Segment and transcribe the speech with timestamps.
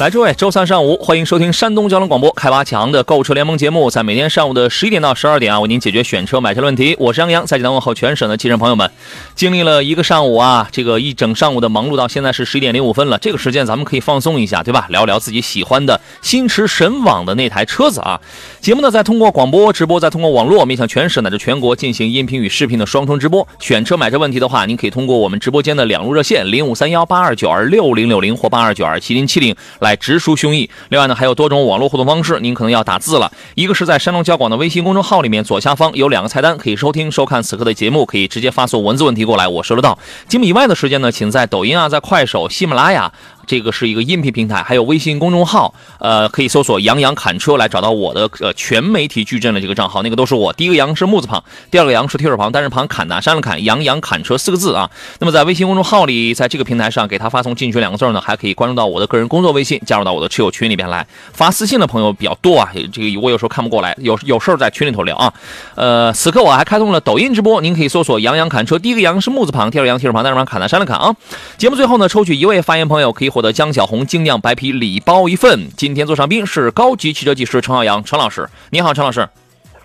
[0.00, 6.96] 来，诸位，周三上午，欢迎收听山东交通广播开发强的购车联盟节目，在每天上午的十一点到十二点啊，为您解决选车买车问题。
[6.98, 8.90] 我是杨洋，在济南问候全省的汽车朋友们。
[9.36, 13.18] 经历了一个上午啊，这个一整上午的忙碌，到现在是十一点零五分了。
[13.18, 14.86] 这个时间咱们可以放松一下，对吧？
[14.88, 18.20] 聊聊自己喜欢的心驰神往的那台车子啊。
[18.60, 23.46] 节目呢，再通过广播直播，再通过网络，面向全省乃至全国进行音频与视频的双重直播。
[23.60, 30.70] 选车买车问题的话，您可以通过我们直播间的两路热线零五三幺八二九二六零六零或八二九二七零七零来直抒胸臆。
[30.88, 33.30] 另外呢，还有多种网络互动方式，您可能要打字了。
[33.54, 39.98] 一个是在山东交广的微信公众号里面左下方有两个菜单，可以收听收看此刻的节目，可以直接发送文字问题过来，我收得到。
[40.26, 43.12] 节目以外的时间呢，请在抖音啊，在快手、喜马拉雅。
[43.46, 50.52] 这个是一个音频平台，还有微信公众号，呃，可以搜索“杨洋侃车”来找到我的呃全媒体矩阵的这个账号，那个都是我。
[50.52, 54.90] 第一个“杨”是木字旁，第二个“杨”是提手旁，单人旁，砍南山的“砍”，杨洋砍车四个字啊。
[55.18, 61.06] 那么在微信公众号里，在这个平台上给他发送“进群”两个字呢，还可以关注到我的个人工作微信，加入到我的车友群里边来。
[61.32, 65.32] 发私信的朋友比较多啊，这个我有时候看不过来，有有事儿在群里头聊啊。
[65.74, 71.14] 呃，此刻我还开通了抖音直播，您可以搜索“杨洋侃车”，第一个“杨”是木字旁，第二个“杨”提手旁，单人旁，砍南山的“砍”啊。
[71.56, 74.06] 节目最后呢，抽取一位发言朋友，可以获得江小红。
[74.06, 75.68] 精酿白啤礼包一份。
[75.76, 79.26] 今天座上宾是高级汽车技师陈浩洋，陈老师，你好，陈老师。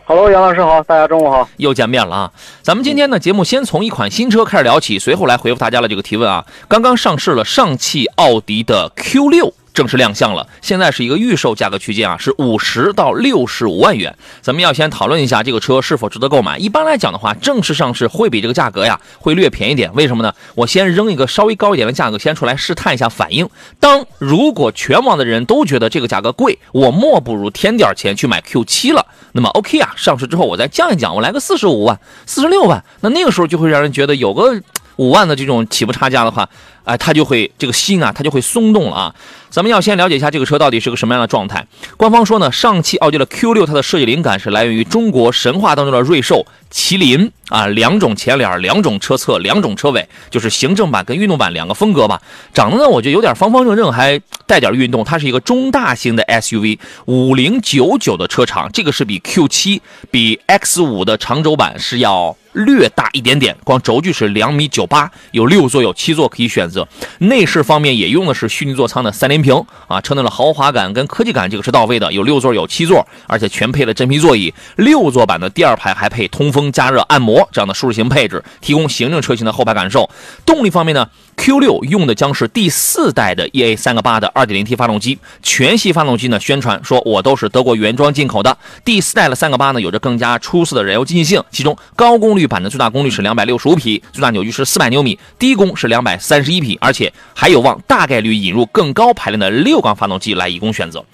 [0.05, 2.31] Hello，杨老师好，大家中午好，又见面了啊。
[2.61, 6.45] 咱们今天呢，节目先从一款新车开始聊起，随后来回复大家的这个提问啊。
[6.67, 9.53] 刚刚上市了上汽奥迪的 Q 六。
[9.77, 14.17] 正式亮相了，现在是一个预售价格区间啊，是五十到六十五万元。
[14.41, 16.57] 咱们要先讨论一下这个车是否值得购买。
[16.57, 19.93] 一般来讲的话，正式上市会比这个价格呀会略便宜点。
[19.93, 20.33] 为什么呢？
[20.55, 23.47] 我先扔一个稍微高一点的价格，先出来试探一下反应。
[23.79, 29.05] 当如果全网的人都觉得这个价格贵，我莫不如添点钱去买 Q7 了。
[29.33, 34.59] 那么 OK 啊，上市之后我再降一降，我来个四十五万、四十六万，那那个时候就会让人觉得有个
[34.97, 36.47] 五万的这种起步差价的话。
[36.87, 39.13] 哎，他就会这个心啊，他就会松动了啊。
[39.49, 41.67] 咱们要先了解一下这个车到底是个什么样的状态。
[41.97, 52.21] 官方说呢，上汽奥迪的 Q6 它的设计灵感是来源于中国神话当中的瑞兽、麒麟啊，两种前脸、两种车侧、两种车尾，就是行政版跟运动版两个风格吧。
[52.53, 55.03] 长得呢，我觉得有点方方正正，还带点运动。
[55.03, 62.37] 它是一个中大型的 SUV，五零九九的车长，这个是比 Q7、比 X5 的长轴版是要。
[62.65, 66.87] 略大一点点，光轴距是两米九八，有六座有七座可以选择。
[67.19, 74.53] 内饰方面也用的是虚拟座舱的三连屏啊，车内的豪华感跟科技感这个是到位的，有六座有七座，而且全配了真皮座椅。
[74.75, 80.09] 六座版的第二排还配通风、加热、按摩这样的舒适型配置，提供行政车型的后排感受。
[80.45, 81.07] 动力方面呢
[81.37, 88.57] ？Q 六用的将是第四代的 EA 三个八的二点零 T 发动机，全系发动机呢宣传说我都是德国原装进口的。
[88.83, 101.05] 第四代的三个八呢有着更加出色的燃油经济性，其中高功率版的最大功率是两百六十五匹，最大扭矩是四百牛米，低功是两百三十一匹，而且还有望大概率引入更高排量的六缸发动机来以供选择。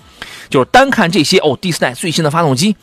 [0.49, 2.75] 就是单看这些哦，第四代最新的发动机。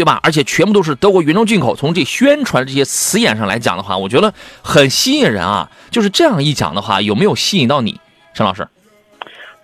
[0.00, 0.18] 对吧？
[0.22, 1.76] 而且全部都是德国原装进口。
[1.76, 5.70] 从这宣传这些词眼上来讲的话，我觉得很吸引人啊。
[5.90, 8.00] 就是这样一讲的话，有没有吸引到你，
[8.32, 8.66] 陈老师？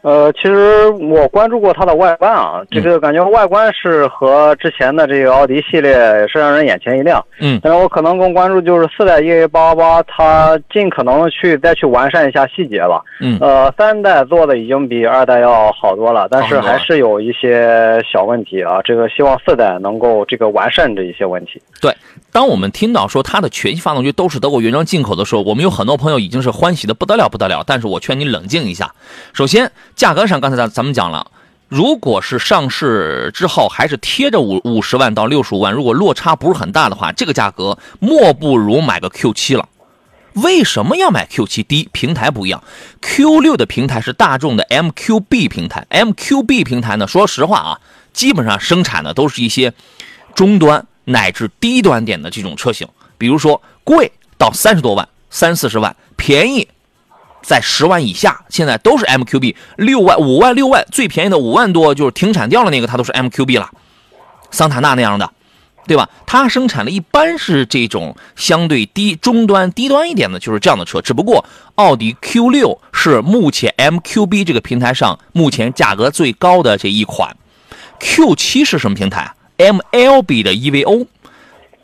[0.07, 5.93] 呃，其实我关注过它的外观啊，这个感觉外观是和之前的这个奥迪系列
[6.29, 7.21] 是让人眼前一亮。
[7.41, 13.03] 嗯，但是我可能更关注就是四代 EA 八八八，它尽可能去再去完善一下细节吧。
[13.21, 18.81] 嗯，呃，三代做的已经比二代要好多了，但是还是有一些小问题啊。
[18.85, 21.61] 这个希望四代能够这个完善这一些问题。
[21.81, 21.93] 对，
[22.31, 27.65] 当我们听到说它的全系发动机都是德国原装进口的时候，我们有很多朋友已经是欢喜的不得了不得了。
[27.67, 28.93] 但是我劝你冷静一下，
[29.33, 29.69] 首先。
[29.97, 31.31] 价格上，刚才咱咱们讲了，
[31.69, 39.67] 如果是上市之后还是贴着五五十万到六十五万，如果落差不是很大的话，这个价格莫不如买个 Q 七了。
[40.35, 41.63] 为什么要买 Q 七？
[41.63, 42.63] 第一，平台不一样
[43.01, 47.81] ，Q 六的平台是大众的 MQB 平台，MQB 平台呢，说实话啊，
[48.13, 49.73] 基本上生产的都是一些
[50.35, 56.69] 中端乃至低端点的这种车型，比如说贵到三十多万、三四十万，便宜。
[57.47, 63.71] 在十万以下，现在都是 MQB，六万、五万、六万，最便宜的五万多就是停产掉了那个，它都是 MQB 了。
[64.51, 65.31] 桑塔纳那样的，
[65.87, 66.09] 对吧？
[66.27, 71.01] 它生产的一般是这种相对低中端、低端一点的，就是这样的车。
[71.01, 71.45] 只不过
[71.77, 77.37] 奥迪 Q 六是目前 MQB 这个平台上目前价格最高的这一款。
[78.01, 81.07] Q 七是什么平台？MLB 的 EVO。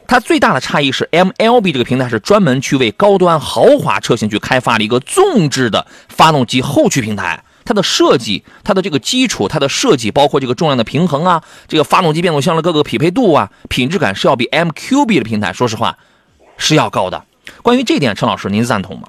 [0.06, 7.43] 它最大的差异是，MLB 这个平台是专门去为高端豪华车型去开发了一个纵置的发动机后驱平台。
[7.64, 15.96] 它的设计，它的这个基础，它的设计，包括这个重量的平衡啊，这个发动机变速箱的各个匹配度啊，品质感是要比 MQB 的平台，说实话
[16.58, 17.22] 是要高的。
[17.62, 19.08] 关于这点，陈老师您赞同吗？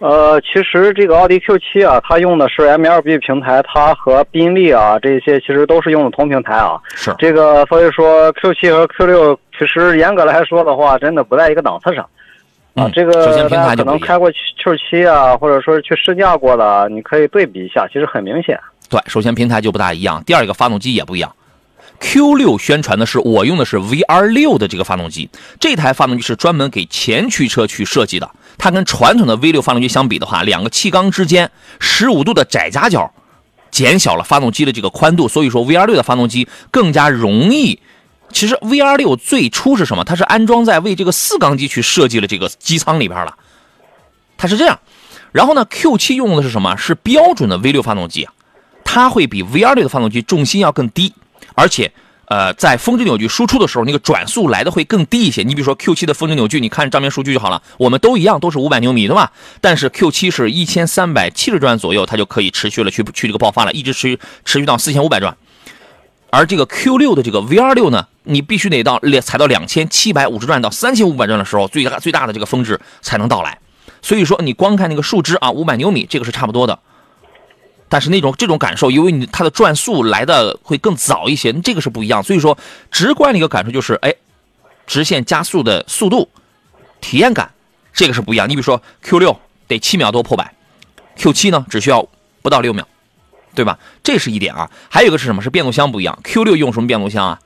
[0.00, 6.80] 呃，其实这个奥迪 Q7 啊，它用的是 MLB 平台，它和宾利啊这些其实都是用的同平台啊。
[6.96, 9.36] 是这个，所以说 Q7 和 Q6
[9.66, 12.08] 其实严格来说的话，真的不在一个档次上。
[12.74, 18.58] 啊，这个大家可能开过 Q7 啊，或者说是去试驾过的，你可以对比一下，其实很明显。
[18.88, 21.30] 对，首先平台就不大一样，第二个发动机也不一样。
[22.00, 25.28] Q6 宣传的是我用的是 VR6 的这个发动机，
[25.60, 28.30] 这台发动机是专门给前驱车去设计的。
[28.56, 33.12] 它跟传统的 V6 发动机相比的话，两个气缸之间十五度的窄夹角，
[33.70, 37.78] 减小了发动机的这个宽度，所以说 VR6 的发动机更加容易。
[38.32, 40.02] 其实 VR6 最初是什么？
[40.02, 43.36] 它是安装在为这个四缸机去设计了这个机舱里边了，
[44.36, 44.80] 它是这样。
[45.30, 46.76] 然后呢，Q7 用的是什么？
[46.76, 48.28] 是标准的 V6 发动机，
[48.84, 51.12] 它会比 VR6 的发动机重心要更低，
[51.54, 51.92] 而且
[52.26, 55.42] 呃，在峰值扭矩输出的时候，那个转速来的会更低一些。
[55.42, 59.32] 你比如说 Q7 的峰值扭矩，你看账面数据就好了，我们都一样，都是五百牛米，对吧？
[59.60, 65.36] 但是 Q7 是一千三百七十转左右，它就可以持续了去去这个爆发了，一直持续持续到四千五百转。
[66.34, 73.58] 而这个 Q6 的这个 VR6 呢，你必须得到踩到两千七百五十转到三千五百转的时候，最大最大的这个峰值才能到来。
[74.00, 76.78] 所以说，你光看那个数值啊，五百牛米这个是差不多的。
[77.90, 82.22] 但是那种这种感受，因为你它的转速来的会更早一些，这个是不一样。
[82.22, 82.56] 所以说，
[82.90, 84.14] 直观的一个感受就是，哎，
[84.86, 86.30] 直线加速的速度
[87.02, 87.52] 体验感，
[87.92, 88.48] 这个是不一样。
[88.48, 89.36] 你比如说 Q6
[89.68, 90.54] 得七秒多破百
[91.18, 92.08] ，Q7 呢只需要
[92.40, 92.88] 不到六秒。
[93.54, 93.78] 对吧？
[94.02, 95.42] 这是一点啊，还有一个是什么？
[95.42, 96.18] 是变速箱不一样。
[96.24, 97.38] Q6 用什么变速箱啊？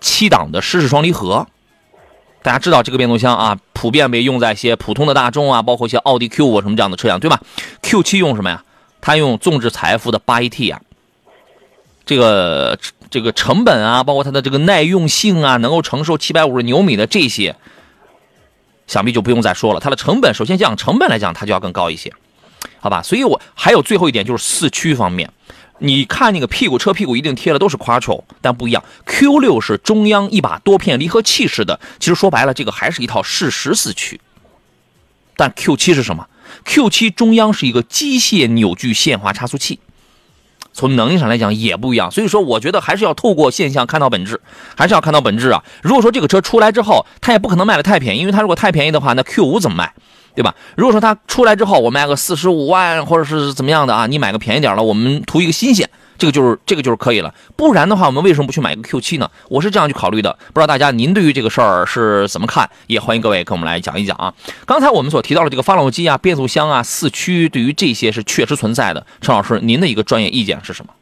[0.00, 1.46] 七档的湿式双离合。
[2.42, 7.40] 大家知道这个变速箱啊，普遍被用在一些普通的大众啊，包括一些奥迪 Q5 什么这样的车辆，对吧
[7.82, 8.64] ？Q7 用什么呀？
[9.00, 10.80] 它用纵置财富的 8AT 啊。
[12.04, 12.76] 这个
[13.10, 17.54] 这个成本啊，包括它的这个耐用性啊，能够承受七百五十牛米的这些，
[18.88, 19.78] 想必就不用再说了。
[19.78, 22.12] 它的成本，首先讲成本来讲，它就要更高一些。
[22.80, 25.30] 好吧，所以我还有最后一点就是四驱方面，
[25.78, 34.20] 你看那个屁股车屁股一定贴的都是 Quattro，但不一样，Q6 是中央一把多片离合器式的，其实说白了，这个还是一套适时四驱。
[35.36, 36.28] 但 Q7 是什么
[36.66, 39.80] ？Q7 中央是一个机械扭矩限滑差速器，
[40.72, 42.10] 从能力上来讲也不一样。
[42.10, 44.40] 所以说，我觉得还是要透过现象看到本质，
[44.76, 45.64] 还是要看到本质啊。
[45.82, 49.94] 如果说这个车出来之后，它也不可能卖的太便宜，因为它如果太便宜的话，那 Q 五怎么卖？
[50.34, 50.54] 对吧？
[50.76, 54.06] 如果说它出来之后，我卖个四十五万，或者是怎么样的啊？
[54.06, 57.32] 你买个便宜点了，我们图一个新鲜，这个就是这个就是可以了。
[57.54, 59.30] 不然的话，我们为什么不去买个 Q7 呢？
[59.48, 60.32] 我是这样去考虑的。
[60.52, 62.68] 不知道大家您对于这个事儿是怎么看？
[62.86, 64.32] 也欢迎各位跟我们来讲一讲啊。
[64.64, 69.04] 刚才我们所提到的这个发动机啊、变速箱啊、四驱，对于这些是确实存在的。
[69.20, 70.92] 陈老师，您的一个专业意见是什么？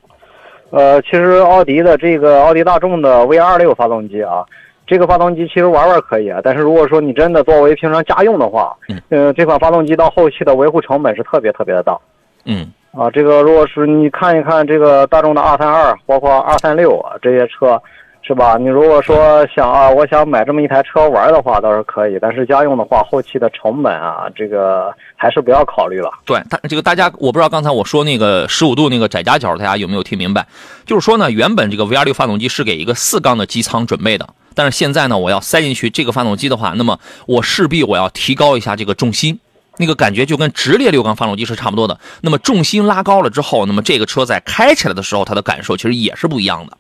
[0.71, 4.45] 呃，其实奥迪的这个奥迪大众的 V26 发动机啊。
[4.91, 8.77] 这个发动机其实玩玩可以啊，但是如果说你真的作为平常家用的话，
[9.09, 11.97] 嗯，这款发动机到后期的维护成本是特别特别的大。
[12.45, 17.81] 嗯，啊，这个如果是你看一看这个大众的二三二，包括二三六啊这些车，
[18.23, 18.57] 是吧？
[18.59, 26.11] 你如果说想啊，我想买这么一台车玩的话，倒是可以，但是家用的话，后期的成本啊，这个还是不要考虑了。
[26.25, 30.47] 对，它这个大家我不知道刚才我说那个十五度那个窄夹角，大家有没有听明白？
[30.87, 34.29] 就是说呢，原本这个 V R 六发动机是给一个四缸的机舱准备的。
[34.55, 39.41] 但是现在呢，我要塞进去这个发动机的话，那么我势必我要提高一下这个重心，
[39.79, 41.99] 那个感觉就跟直列六缸发动机是差不多的。
[42.21, 46.77] 那么重心拉高了之后，那么这个车在开起来的时候，它的感受其实也是不一样的。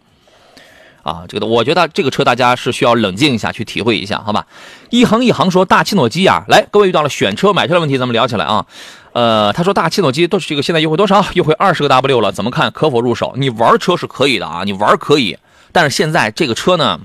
[1.02, 4.47] 啊，这个我觉得这个车大家是需要冷静一下去体会一下，好吧？
[4.90, 8.66] 一横一横说大切诺基啊，来，各位遇到了选车买车的问题，咱们聊起来啊。
[9.12, 11.25] 呃，他说大切诺基都是这个现在优惠多少？
[11.35, 12.71] 优惠二十个 W 了，怎么看？
[12.71, 13.35] 可否入手？
[13.37, 15.37] 你玩车是可以的啊，你玩可以，
[15.73, 17.00] 但是现在这个车呢？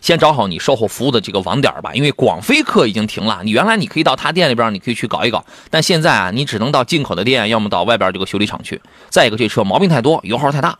[0.00, 3.42] 先找好你售后服务的这个网点吧，因为广飞客已经停了。
[3.44, 8.82] 你原来你可以到他店里边，你可以去搞一搞，但现在啊，你只能到进口的店，要么到外边这个修理厂去。
[9.10, 10.76] 再一个，这车毛病太多，油耗太大，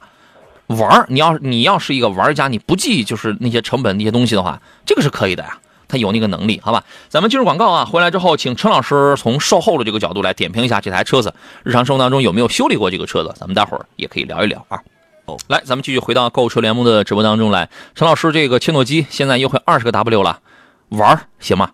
[0.68, 6.82] 玩你要你要是一个玩家，你不计就是那些成本那些东西的话，这个是可以的呀，他有那个能力，好吧？
[7.08, 13.34] 咱们进入广告啊，回来之后，请陈老师从售后的这个角度来点评一下这台车子，日常生活当中有没有修理过这个车子？
[13.36, 14.80] 咱们待会儿也可以聊一聊啊。
[15.26, 17.68] 哦来，咱们继续回到购车联盟的直播当中来。
[17.94, 20.40] 陈老师，这个切诺基现在优惠二十个 W 了，
[20.88, 21.70] 玩儿行吗？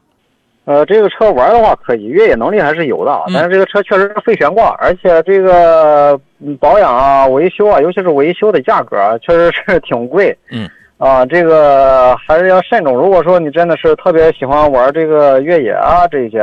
[0.69, 10.37] 呃，这个车玩的话可以，越野能力还是有的，嗯但是这个车确实是费悬挂，而且这个嗯保养啊、维修啊，尤其是维修的价格啊，确实是 挺贵。
[10.51, 10.69] 嗯。
[10.99, 12.95] 啊，这个还是要慎重。
[12.95, 16.41] 如果说你真的是特别喜欢玩这个越野啊这些，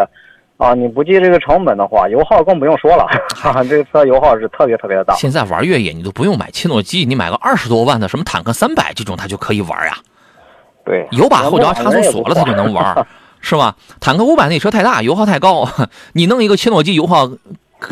[0.58, 3.05] 啊，你不计这个成本的话，油耗更不用说了，
[3.36, 5.13] 哈哈，这个车油耗是特别特别的大。
[5.15, 9.94] 现在玩越野你都不用买切诺基，你买个二十多万的什么坦克三百这种，它就可以玩呀。
[10.86, 12.96] 对，有把后脚差速锁了，它就能玩，
[13.45, 13.75] 是吧？
[13.99, 15.69] 坦克五百那车太大，油耗太高，
[16.13, 17.29] 你弄一个切诺基油耗，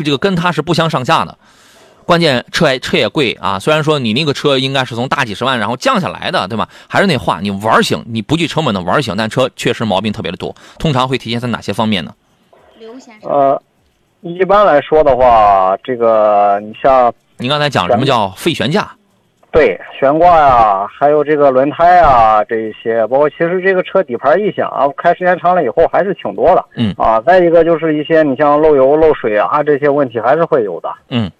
[0.04, 1.38] 这个跟它是不相上下的。
[2.04, 6.68] 关键车车也贵啊，虽然说你那个车应该是从大几十万然后降下来的，对吧？
[6.88, 10.54] 还是那话，你玩行，你不计成本的玩行，但车确实毛病特别的多。
[10.78, 12.12] 通常会体现在哪些方面呢？
[12.80, 13.62] 刘先生，呃，
[14.22, 18.90] 一般来说的话，这个你像你刚才讲什么叫废悬架？
[19.54, 26.64] 对悬挂呀，还有这个轮胎啊，这一些，包括其实这个车底盘异响啊，开时间长了以后还是挺多的。
[26.76, 30.92] 嗯啊，再一个就是一些你像漏油、漏水啊这些问题还是会有的。
[31.08, 31.30] 嗯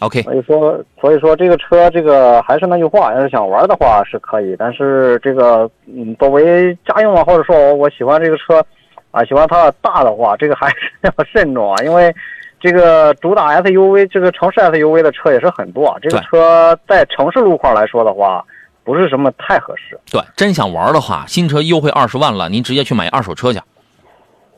[0.00, 8.64] ，OK，所以说，所以说这个车这个还是那句话，要是想玩的话是可以，但是这个嗯，作为家用啊，或者说我我喜欢这个车
[9.10, 12.14] 啊，喜欢它大的话，这个还是要慎重啊，因为。
[12.58, 18.44] 这个主打 SUV，这个城市 SUV 的车也是很多，这个车在城市路况来说的话，
[18.82, 19.98] 不是什么太合适。
[20.10, 23.60] 对，真想玩的话，新车优惠二十万了，您直接去买二手车去，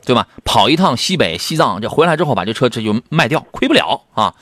[0.05, 0.27] 对吧？
[0.45, 4.33] 跑一趟西北、西藏，这回来之后把这车这就卖掉，亏不了啊。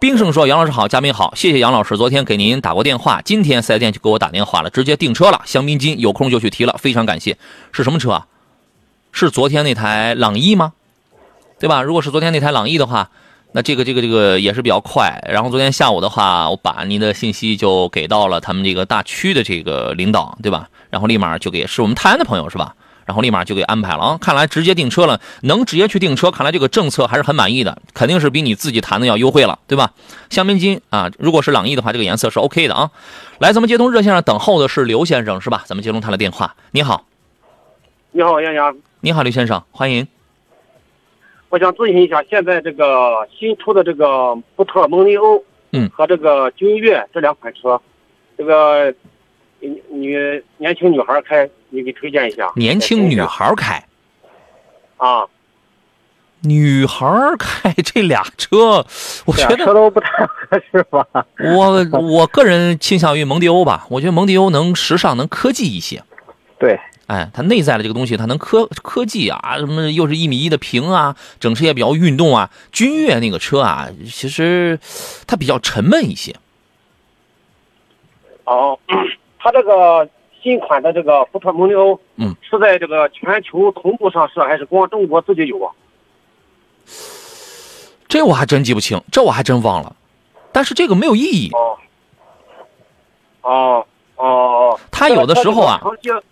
[0.00, 7.38] 冰盛说：“杨老师好，嘉宾好，谢谢杨老师，昨天给您打过电话，今天四 S 店就给我打电话了，直接订车了，香槟金有空就去提了，非常感谢。
[7.72, 8.26] 是什么车啊？
[9.12, 10.72] 是昨天那台朗逸吗？
[11.64, 11.80] 对吧？
[11.82, 13.08] 如果是昨天那台朗逸的话，
[13.52, 15.24] 那这个这个这个也是比较快。
[15.26, 20.68] 然后昨天下午的话，我把您的信息就给到了他们这个大区的这个领导，对吧？
[20.90, 22.74] 然后立马就给是我们泰安的朋友是吧？
[23.06, 24.18] 然后立马就给安排了啊！
[24.20, 29.92] 看来直接订车了，能直接去订车，看来这个政策还是很满意的，肯定是比你自己谈的要优惠了，对吧？
[30.28, 32.90] 香槟金啊，如果是朗逸的话，这个颜色是 OK 的啊。
[33.38, 35.64] 来，咱们接通热线上等候的是刘先生是吧？
[35.64, 36.54] 咱们接通他的电话。
[36.72, 37.06] 你好，
[38.12, 40.06] 你好，杨洋，你好，刘先生，欢迎。
[41.48, 47.80] 我想咨询一下，现在这个新出的这个福特蒙迪欧，嗯和这个君越这两款车，
[48.36, 48.92] 这个
[49.60, 52.50] 女女年轻女孩开，你给推荐一下。
[52.56, 53.84] 年轻女孩开，
[54.96, 55.24] 啊，
[56.42, 57.06] 女孩
[57.38, 58.84] 开这俩车，
[59.24, 61.06] 我觉得车都不太合适吧？
[61.38, 66.02] 我我个人倾向于蒙迪欧吧，我觉得蒙迪欧能时尚，能科技一些。
[66.58, 72.50] 对，哎，它内在的这个东西，它能科科技啊，什么又是一米一的屏啊，整车也比较运动啊。
[72.72, 74.78] 君越那个车啊，其实
[75.26, 76.34] 它比较沉闷一些。
[78.44, 78.78] 哦，
[79.38, 80.08] 它这个
[80.42, 85.72] 新款的这个福特蒙迪欧，嗯，是在这个全球同步上市，还是光中国自己有啊？
[88.08, 89.96] 这我还真记不清，这我还真忘了。
[90.52, 91.78] 但是这个没有意义，哦，
[93.42, 93.86] 哦
[94.24, 95.78] 哦，他有的时候啊，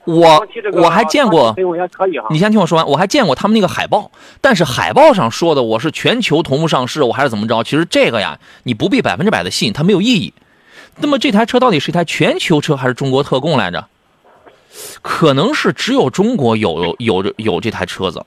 [0.07, 1.55] 我我还见过。
[2.31, 7.63] 你先听我说完，我还见过他们那个海报，但是海报上说的我是全球同步上市，我还是怎么着？
[7.63, 10.33] 其实这个呀，你不必百分之百的信，它没有意义。
[10.97, 13.87] 那么这台车到底是一台全球车还是中国特供来着？
[15.03, 18.25] 可能是只有中国有有有有这台车子，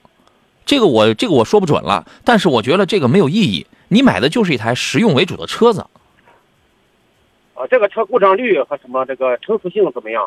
[0.63, 2.05] 这个我这个我说不准了。
[2.23, 5.87] 但是我觉得这个没有意义，你买的就是一台实用为主的车子。
[7.55, 10.21] 啊，这个车故障率和什么这个成熟性怎么样？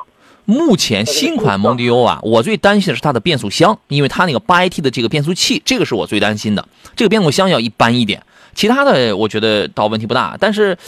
[0.46, 6.66] 目前新款蒙迪欧啊，我最担心的是它的变速箱，因为它那个八 AT 的这个变速器，这个是我最担心的。
[6.96, 8.22] 这个变速箱要一般一点，
[8.54, 10.38] 其他的我觉得倒问题不大。
[10.40, 10.78] 但是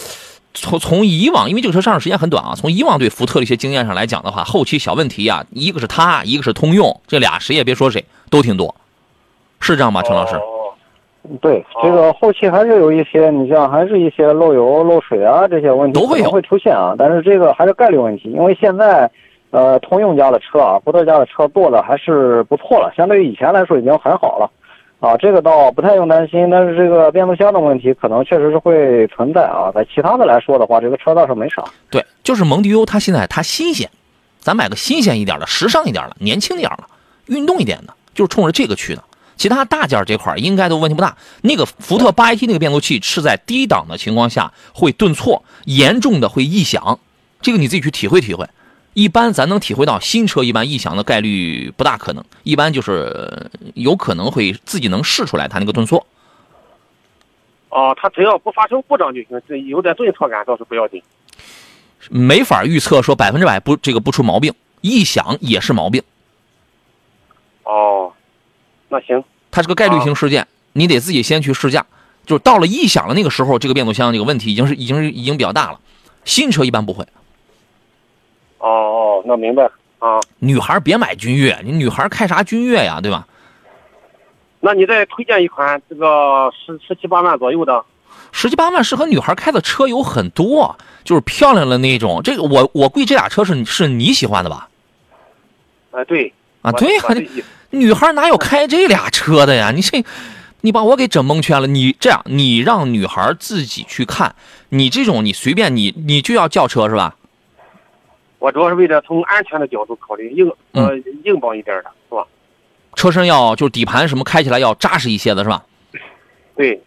[0.54, 8.74] 从从以往，因为这个车上市时间很短啊，从以往对福特的一些经验上来讲的话，后期小问题啊，一个是它，一个是通用，这俩谁也别说谁，都挺多，
[9.60, 10.36] 是这样吧，陈老师？
[10.36, 10.49] 哦
[11.40, 19.08] 对，这个后期还是有一些，你像还是一些漏油、漏水啊这些问题都会会出现啊，但是这个还是概率问题，因为现在，
[19.50, 24.50] 呃，通用家的车啊，福特家的车做的还是不错了，相对于以前来说已经很好了，
[24.98, 31.62] 啊，这个倒不太用担心，但是这个变速箱的问题可能确实是会存在啊，在其他的来说的话，这个车倒是没啥。
[31.90, 33.88] 对，就是蒙迪欧，它现在它新鲜，
[34.38, 36.84] 咱买个新鲜一点的、时尚一点的、年轻一点的、
[37.26, 39.02] 运动一点的，就是冲着这个去的。
[39.40, 41.16] 其他大件这块应该都问题不大。
[41.40, 47.00] 那个福特八 AT 那个变速器是在低档的情况下会顿挫，严重的会异响，
[47.40, 48.46] 这个你自己去体会体会。
[48.92, 56.06] 一般咱能体会到新车一般异响的概率不大可能，一般就是有可能会自己能试出来它那个顿挫。
[57.70, 61.02] 哦，它只要不发生故障就行，这有点顿挫感倒是不要紧。
[62.10, 66.02] 没法预测说百分之百不这个不出毛病，异响也是毛病，
[67.62, 68.12] 哦，
[68.90, 71.86] 那行，它是个概率型事件，你得自己先去试驾。
[72.26, 75.80] 就是到了异响的那个时候，这个变速箱这个问题已经是已经是已经比较大了。
[76.24, 77.04] 新车一般不会。
[78.58, 80.20] 哦哦，那明白了啊。
[80.38, 83.26] 女孩别买君越，你女孩开啥君越呀，对吧？
[84.60, 87.82] 那你再推荐一款这个十十七八万左右的，
[88.32, 92.20] 十七八万适合女孩开的车有很多，就是漂亮的那种。
[92.22, 94.68] 这个我我估计这俩车是是你喜欢的吧？
[95.92, 96.32] 哎，对。
[96.60, 97.02] 啊，对呀，
[97.70, 99.70] 女孩哪有开这俩车的呀？
[99.70, 100.04] 你这，
[100.62, 101.66] 你把我给整蒙圈了。
[101.66, 104.34] 你这样，你让女孩自己去看，
[104.70, 107.14] 你这种你随便你你就要轿车是吧？
[108.38, 112.26] 我主要是为了从安全的角度考虑，硬呃硬邦一点的是吧？
[112.94, 115.64] 车身要就是底盘什么开起来要扎实一些的是吧？
[116.56, 116.82] 对。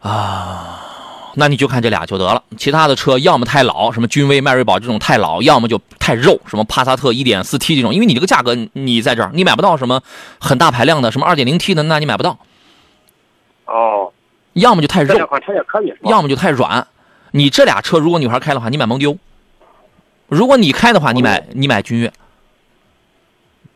[0.00, 0.88] 啊。
[1.34, 10.02] 那你就看这俩就得了，其他的车要么太老，什么君威、迈锐宝这种太老，要么就太肉，什么帕萨特 1.4T 这种，因为你这个价格，你在这儿你买不到什么
[10.40, 12.38] 很大排量的，什么 2.0T 的，那你买不到。
[13.66, 14.12] 哦。
[14.54, 15.16] 要么就太肉。
[15.16, 15.90] 这款车也可以。
[16.02, 16.86] 要么就太软。
[17.30, 19.14] 你这俩车，如果女孩开的话，你买蒙迪欧；
[20.28, 22.12] 如果你开的话，你买你买君越。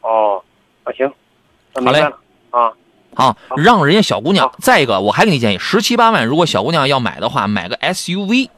[0.03, 0.43] 哦，
[0.85, 1.11] 那行。
[1.75, 2.03] 好嘞。
[2.51, 2.71] 啊。
[3.17, 4.53] 啊，让人家小姑娘。
[4.59, 8.49] 再一个，我还给你建议，十七八万，如果小姑娘要买的话，买个 SUV。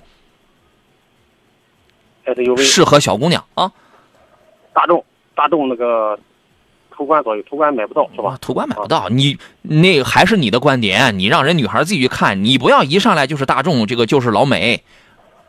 [2.27, 3.73] SUV 适合小姑娘啊。
[4.75, 5.03] 大众，
[5.35, 6.19] 大众那个
[6.91, 8.37] 途观左右，途观买不到是吧？
[8.41, 14.85] 途观买不到，你那还是你的观点，你让人女孩自己去看，你不要一上来就是大众，这个就是老美，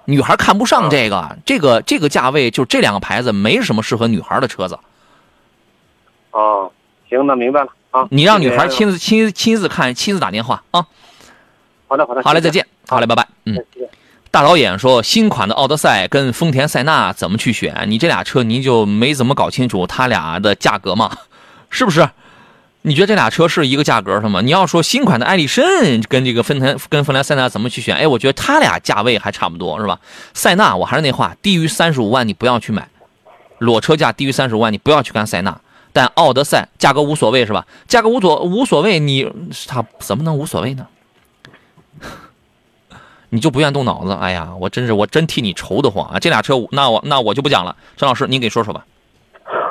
[0.06, 4.80] 女孩看不上这个，这个这个价位就这两个牌子没什么适合女孩的车子。
[6.32, 6.72] 哦，
[7.10, 7.72] 行，那明白了。
[7.92, 10.86] 啊，你让女孩亲自亲亲自看，亲自打电话啊。
[11.88, 13.28] 好的，好的，好嘞，再见，好嘞，拜拜。
[13.46, 13.58] 嗯，
[14.30, 17.86] 大导演说，新款的奥德赛跟丰田塞纳怎么去选？
[17.88, 21.18] 你这俩车您就没怎么搞清楚它俩的价格吗？
[21.72, 22.08] 是不是？
[22.84, 24.40] 你觉得这俩车是一个价格是吗？
[24.42, 27.96] 你要说新款的艾力绅跟这个丰田跟丰田塞纳怎么去选？
[27.96, 30.00] 哎，我觉得它俩价位还差不多，是吧？
[30.36, 32.88] 塞纳，我还是那话，低于三十五万你不要去买，
[33.58, 35.60] 裸车价低于三十五万你不要去干塞纳。
[35.92, 37.66] 但奥德赛价格无所谓是吧？
[37.88, 39.32] 价格无所无所谓，你
[39.68, 40.88] 他怎么能无所谓呢？
[43.32, 44.18] 你就不愿动脑子？
[44.20, 46.18] 哎呀，我真是我真替你愁得慌啊！
[46.20, 47.76] 这俩车，那我那我就不讲了。
[47.96, 48.86] 陈老师，您给说说吧。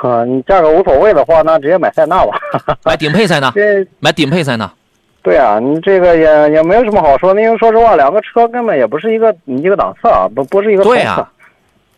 [0.01, 2.39] 啊，你价格无所谓的话，那直接买塞纳吧。
[2.85, 3.53] 买顶配塞纳。
[3.99, 4.71] 买顶配塞纳。
[5.21, 11.29] 对啊，你这个也也没有什么好说的，因为说实话，两个车根本也不是一个一个档次啊，不不是一个对啊，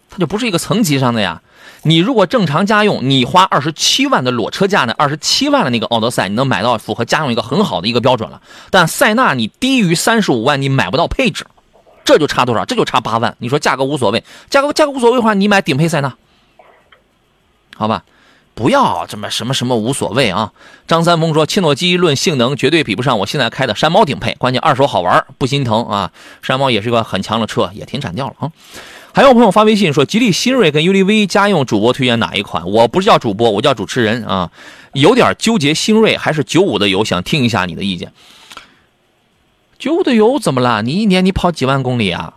[0.10, 1.40] 它就不是一个层级上的呀。
[1.84, 4.94] 你如果正常家用，你花二十七万的裸车价呢？
[4.98, 8.42] 二十七万的那个奥德赛，你能买到符合家用一个很好的一个标准了。
[8.70, 11.46] 但塞纳你低于三十五万，你买不到配置，
[12.06, 12.66] 这就差多少？
[12.66, 13.36] 这就差八万。
[13.40, 16.16] 你说价格无所谓，价格价格无所谓的话，你买顶配塞纳，
[17.76, 18.04] 好吧？
[18.54, 20.52] 不要这么什么什么无所谓啊！
[20.86, 26.12] 张三丰说，切诺基论性能绝对比不上我现在开的山猫顶配，关键二手好玩不心疼啊！
[26.44, 28.52] 山猫也是一个很强的车，也停产掉了啊。
[29.14, 32.70] 还有朋友发微信说，吉利新锐跟 UDV 家用主播推荐哪一款？
[32.70, 34.52] 我不是叫主播，我叫主持人啊，
[34.94, 38.14] 有点纠结新锐还是九五的油，想听一下你的意见。
[39.78, 40.82] 九五的油怎么了？
[40.82, 42.36] 你一年你跑几万公里啊？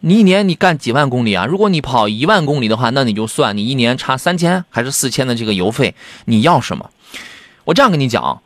[0.00, 1.46] 你一年你干几万公里啊？
[1.46, 5.94] 如果你跑一万公里的话，那你就算你一年差三千还是四千的这个油费，
[6.26, 6.90] 你要什么？
[7.64, 8.42] 我这样跟你讲，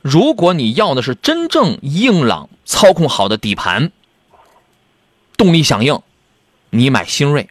[0.00, 3.90] 如果你要的是真正硬朗、操控好的底盘，
[5.36, 6.00] 动力响应。
[6.70, 7.48] 你买星锐，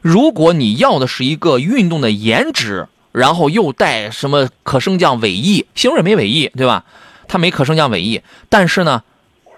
[0.00, 6.84] 如果你要的是一个运动的颜值，然后又带什么可升降尾翼，星锐没尾翼，对吧？
[7.28, 9.02] 它没可升降尾翼，但是呢，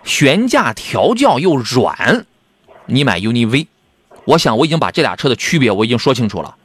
[0.05, 2.27] 悬架调教又软，
[2.87, 3.67] 你买 UNI V。
[4.27, 6.57] 我想我已经把这俩车的区别我已经说清楚了。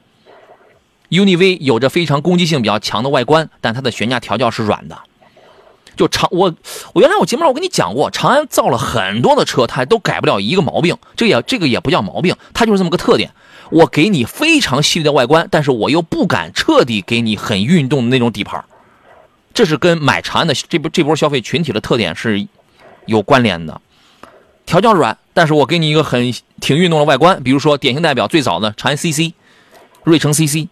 [1.10, 4.98] UNI V 有着非常攻击性比较强的外观，但它的悬架调教是软的。
[6.00, 6.56] 就长我
[6.94, 13.32] 我原来我节目上我跟你讲过，长安造了很多的车，它都改不了一个毛病，这也这个也不叫毛病，它就是这么个特点。
[13.70, 18.64] 我给你非常细腻的外观，但是我又不敢彻底给你很运动的那种底盘，
[19.54, 22.48] 这是跟买长安的这波这波消费群体的特点是
[23.06, 23.82] 有关联的。
[24.66, 29.34] 调教软，但是我给你一个很挺运动的外观，比如说典型代表最早的长安 CC、
[30.06, 30.70] 瑞城 CC，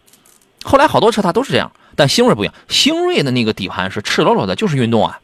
[0.63, 1.69] 后来好多车它都是这样。
[1.97, 5.19] 但星瑞不一样，星瑞的那个底盘是赤裸裸的，就是运动啊。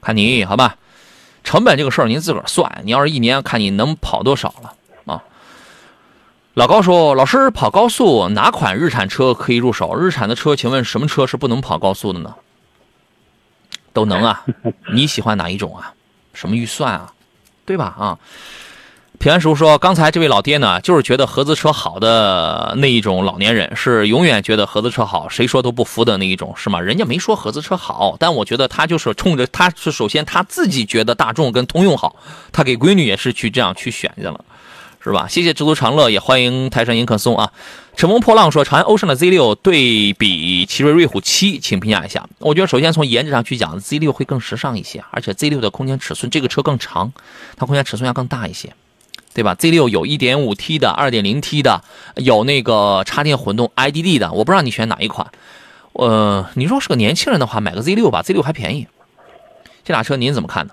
[0.00, 0.76] 看你好吧，
[1.42, 2.82] 成本这个事儿您自个儿算。
[2.84, 4.74] 你要是一年看你能跑多少了
[5.12, 5.24] 啊？
[6.54, 9.96] 老高说：“老师跑高速哪款日产车可以入手？
[9.96, 12.34] 日产的车，请问什么车是不能跑高速的呢？”
[13.92, 14.44] 都能啊，
[14.92, 15.94] 你喜欢哪一种啊？
[16.34, 17.12] 什么预算啊？
[17.64, 17.86] 对吧？
[17.98, 18.18] 啊？
[19.20, 26.80] 平安叔说：“刚才这位老爹呢，就是觉得合资车好的那一种老年人，是永远觉得合资车好，谁说都不服的那一种，是吗？
[26.80, 32.16] 人家没说合资车好，但我觉得他就是冲着他是首先他自己觉得大众跟通用好，
[32.50, 34.42] 他给闺女也是去这样去选去了，
[35.04, 35.28] 是吧？
[35.28, 37.52] 谢谢知足常乐，也欢迎泰山迎客松啊。
[37.96, 42.26] 乘风破浪说：长安欧尚的 Z 六对比奇瑞瑞虎七，请评价一下。
[42.38, 47.12] 我觉得首先从颜值上去讲，Z 六会更时尚一些，而且 Z 六的空间尺寸，这个车更长，
[47.58, 48.72] 它空间尺寸要更大一些。”
[49.34, 51.80] 对吧？Z 六有 1.5T 的、2.0T 的，
[52.16, 55.26] 有那个插电混动 IDD 的，我不知道你选哪一款。
[55.92, 58.86] 呃，你说是个年轻人的话，买个 Z 六吧，Z 六还便宜。
[59.84, 60.72] 这俩车您怎么看呢？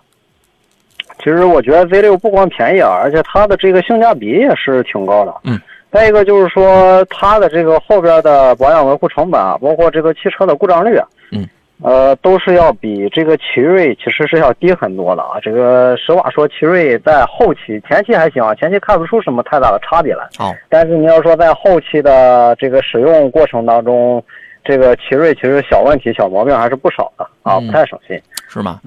[1.20, 5.34] 其实我觉得 Z 六不光便宜啊，而且它的这个性价比也是挺高的。
[5.44, 5.60] 嗯。
[5.90, 11.00] 再一个就是说，它的这个后边的保养维护成本啊，包括这个汽车的故障率。
[11.32, 11.48] 嗯。
[11.82, 15.40] 呃，都是要比这个奇瑞其实是要低很多的啊。
[15.42, 20.28] 这个实话说，奇瑞在后期、前期还行啊，前期看不出什么太大的差别来。
[20.40, 20.56] 哦。
[20.70, 24.24] 但是你要说在后期的这个使用过程当中，
[24.64, 28.20] 这个奇瑞其实小问题、小毛病还是不少的啊，不太省心。
[28.50, 28.80] 是吗？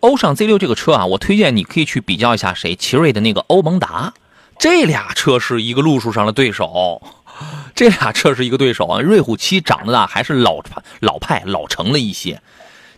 [0.00, 4.14] 欧尚 Z 六这个车啊，我推荐你可以去比较一下谁，奇瑞的那个欧蒙达，
[4.58, 7.02] 这俩车是一个路数上的对手。
[7.74, 10.60] 这俩车是一个对手啊，瑞虎七长得呢还是老
[11.00, 12.40] 老派老成了一些，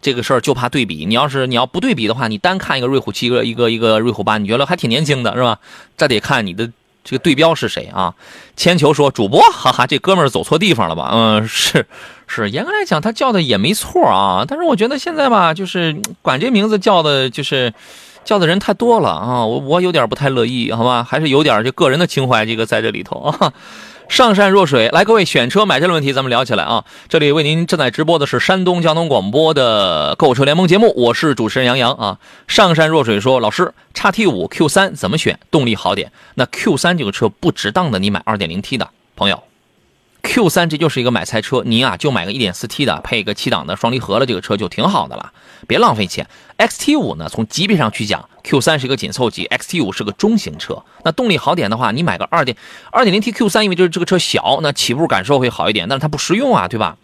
[0.01, 1.05] 这个事儿就怕对比。
[1.05, 5.59] 你要是你要不对比的话，你单看一个瑞虎七，一个一个一个瑞虎八，你觉得还挺年轻的是吧？
[5.97, 6.71] 这得看你的
[7.05, 8.15] 这个对标是谁啊？
[8.57, 11.11] 铅球说主播，哈哈，这哥们儿走错地方了吧？
[11.13, 11.87] 嗯，是
[12.27, 17.73] 是，严格来讲他叫的也没错啊，但是我觉得现在吧，就是管这名字叫的，就是
[18.25, 21.03] 叫的人太多了啊，我我有点不太乐意，好吧？
[21.03, 23.53] 还是有点这个人的情怀这个在这里头啊。
[24.11, 26.85] 上善若水，来，各位选车买车的问题，咱们聊起来啊！
[27.09, 32.19] 这里为您正在直播的是山东交通广播的购车联盟节目，我是主持人杨洋啊。
[32.49, 35.39] 上善若水说：“老师，叉 T 五 Q 三怎么选？
[35.53, 36.11] 动力好点？
[36.35, 39.41] 那 Q 三这个车不值当的，你买二点零 T 的朋友。”
[40.23, 45.33] Q 三这就是一个买菜车，您啊就买个 1.4T 的，配一个七档的双离合的这个车就挺好的了，
[45.67, 46.27] 别浪费钱。
[46.59, 50.83] XT 五呢，从级别上去讲，Q 三是一个紧凑级，XT 五是个中型车。
[51.05, 52.57] 那动力好点的话，你买个二点
[52.93, 56.97] 二点零 T Q 三，因为就是这个车小，那起步感受会好一点，但是它不实用啊，对吧？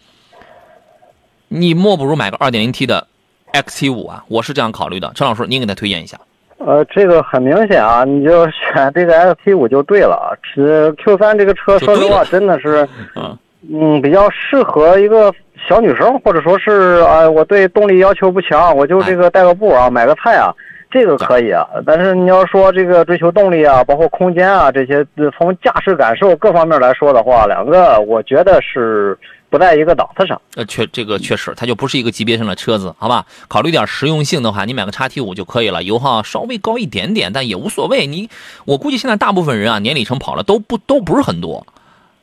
[1.48, 3.08] 你莫不如买个二点零 T 的
[3.52, 5.12] XT 五啊，我是这样考虑的。
[5.14, 6.20] 陈老师，您给他推荐一下。
[6.58, 10.36] 呃，这个很明显啊，你就选 这个 ST 五就对了。
[10.42, 12.88] 其实 Q 三这个车，说实话，真的是，
[13.70, 15.32] 嗯，比较适合一个
[15.68, 20.50] 小女生，或者说是啊，我对动力要求不强，我就这个带个步啊，买个菜啊，
[20.90, 21.66] 这个可以啊。
[21.84, 29.16] 但是你要说这个追求动力啊，包括空间啊这些，从驾驶感受各方面来说的话，两个我觉得是。
[29.48, 33.24] 不在一个档次上，呃，确这个确实，它就不是一个级别上的车子，好吧？
[33.48, 38.06] 考虑点实用性的话，你买个叉 T 五就可以了，油耗稍微高一点点，但也无所谓。
[38.06, 38.28] 你，
[38.64, 41.66] 我估计现在大部分人啊，年里程跑了都不都不是很多，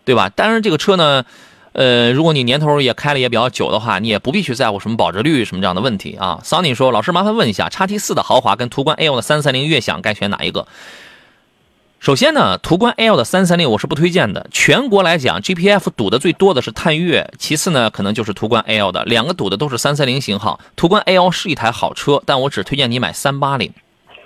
[0.04, 0.30] 对吧？
[0.30, 1.24] 当然这个车呢，
[1.72, 6.42] 呃，如果你年头也开了也比较久的话，你也不必去在乎什么保值率什么这样的问题啊。
[6.44, 10.68] 桑尼说，老师麻烦问一下，叉 T 四的豪华跟途观 L 的三三零悦享该选哪一个？
[12.04, 14.46] 首先呢，途观 L 的三三零我是不推荐的。
[14.52, 20.60] 全国来讲，GPF 堵的最多的是探岳，其次呢，可能就是途观 L 的，两个堵的都是三三零型号。
[20.76, 23.72] 途观 L 是一台好车，但我只推荐你买三八零。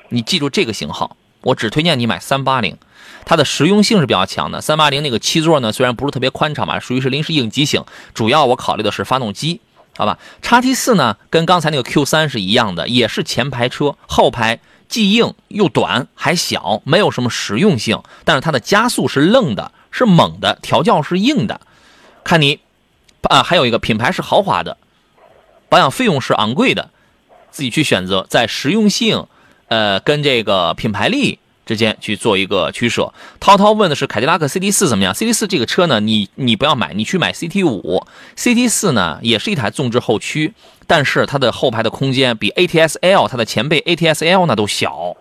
[0.09, 2.75] 你记住这个型号，我只推荐你买三八零，
[3.25, 4.59] 它的实用性是比较强的。
[4.59, 7.83] 三八零那个七座呢，虽然不是特别宽敞吧，属于是临时应急型，
[8.15, 9.61] 主要我考虑的是发动机，
[9.95, 10.17] 好吧？
[10.41, 14.59] 叉 T 四呢，跟刚才那个 Q 三是一样的，也是前排车，后排。
[14.87, 18.01] 既硬又短，还小，没有什么实用性。
[18.23, 21.61] 但是它的加速是愣的，是猛的，调教是硬的。
[22.23, 22.59] 看你，
[23.23, 24.77] 啊，还有一个品牌是豪华的，
[25.69, 26.89] 保养费用是昂贵的，
[27.51, 29.27] 自己去选择，在实用性，
[29.67, 31.39] 呃，跟这个品牌力。
[31.67, 33.13] 之间去做一个取舍。
[33.39, 38.03] 涛涛问的是凯迪拉克 CT 四怎么样？CT 四这个车呢，你你不要买，你去买 CT 五。
[38.35, 40.53] CT 四呢，也是一台纵置后驱，
[40.87, 45.15] 但是它的后排的空间比 ATS L 它的前辈 ATS L 那都小。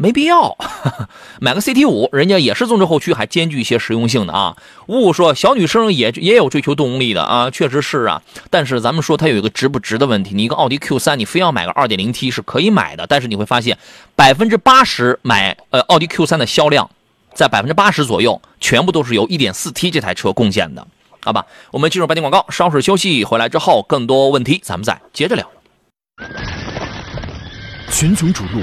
[0.00, 0.56] 没必要，
[1.42, 4.56] 买个 CT 五，人家也是纵置后驱，还兼具一些实用性的啊。
[4.86, 8.22] 呜呜说小女生也也有追求动力的啊，确实是啊。
[8.48, 13.76] 但是咱们说它有一个值不值的问题，你一个奥迪 Q 三，你非要买个 2.0T 是可以买的，但是你会发现
[14.16, 16.88] 百分之八十买呃奥迪 Q 三的销量，
[17.34, 20.86] 在百分之八十左右，全部都是由 1.4T 这台车贡献的，
[21.22, 21.44] 好吧？
[21.72, 25.46] 我们进入半点广告，稍事休息，回来之后更多问题咱们再接着聊。
[27.90, 28.62] 群雄逐鹿。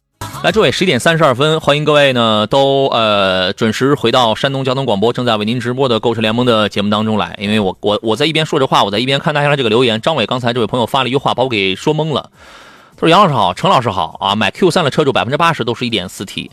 [0.43, 7.35] 来，诸位，十一点三十二分，欢迎各位呢都呃准时回到山东交通广播正在为您直播的购车联盟的节目当中来。
[7.39, 10.01] 因为我我我在一边说着话，我在一边看大家的这个留言。
[10.01, 12.31] 张伟刚才这位朋友发了一句话，把我给说懵了。
[12.95, 16.49] 他说：“杨老师好，陈老师好啊，买 Q 三的车主百分之八十都是一点四 T。”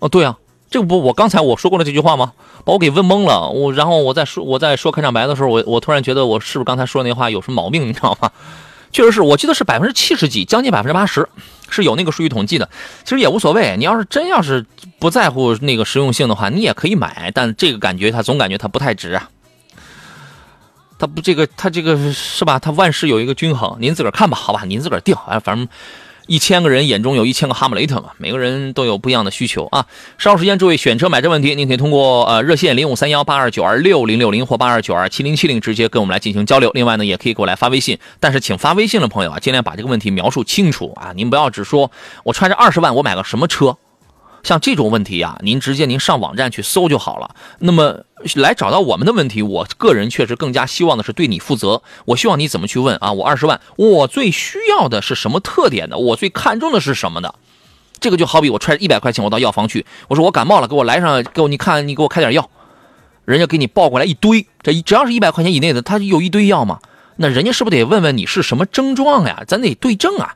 [0.00, 0.36] 哦，对啊，
[0.70, 2.32] 这个不我刚才我说过了这句话吗？
[2.64, 3.48] 把我给问懵了。
[3.48, 7.88] 我然后我在说我在说开场白的时候，我我突然觉得我是不是刚才说那话有什么毛病？
[7.88, 8.30] 你知道吗？
[8.92, 11.28] 确实是我记得是百分之七十几，将近百分之八十
[11.70, 12.68] 是有那个数据统计的。
[13.02, 14.64] 其实也无所谓，你要是真要是
[14.98, 17.32] 不在乎那个实用性的话，你也可以买。
[17.34, 19.30] 但这个感觉，它总感觉它不太值啊。
[20.98, 22.58] 它不这个它这个是吧？
[22.58, 25.16] 它万事有一个均衡，您自个儿看吧，好吧，您自个儿定。
[25.26, 25.66] 哎，反正。
[26.26, 29.86] 一千个人眼中有一千个哈姆雷特嘛，每个人都有不一样的需求啊。
[30.18, 36.70] 稍后时间，诸位选车买车问题，您可以通过呃热线零五三幺八二九二六零六零或八二九二七零七零直接跟我们来进行交流。
[36.74, 41.90] 另外呢，也可以给我来发微信，但是请发微信的朋友啊，尽量把这个问题描述清楚啊，您不要只说
[42.24, 43.76] 我揣着二十万我买个什么车。
[44.42, 47.34] 像这种问题呀，您直接您上网站去搜就好了。
[47.60, 51.82] 那么来找到我们的问题，我个人确实更加希望的是对你负责。
[52.06, 53.12] 我希望你怎么去问啊？
[53.12, 55.96] 我二十万，我最需要的是什么特点的？
[55.98, 57.34] 我最看重的是什么的？
[58.00, 62.50] 这个就好比我揣着一百块钱，我到药房去，我说我感冒了，给我来上，给我你看，你给我开点药。
[63.24, 66.80] 人家给你报过来一堆，这只要是一百块钱以内的，他有一堆药嘛。
[67.16, 69.44] 那人家是不是得问问你是什么症状呀？
[69.46, 70.34] 咱得对症啊，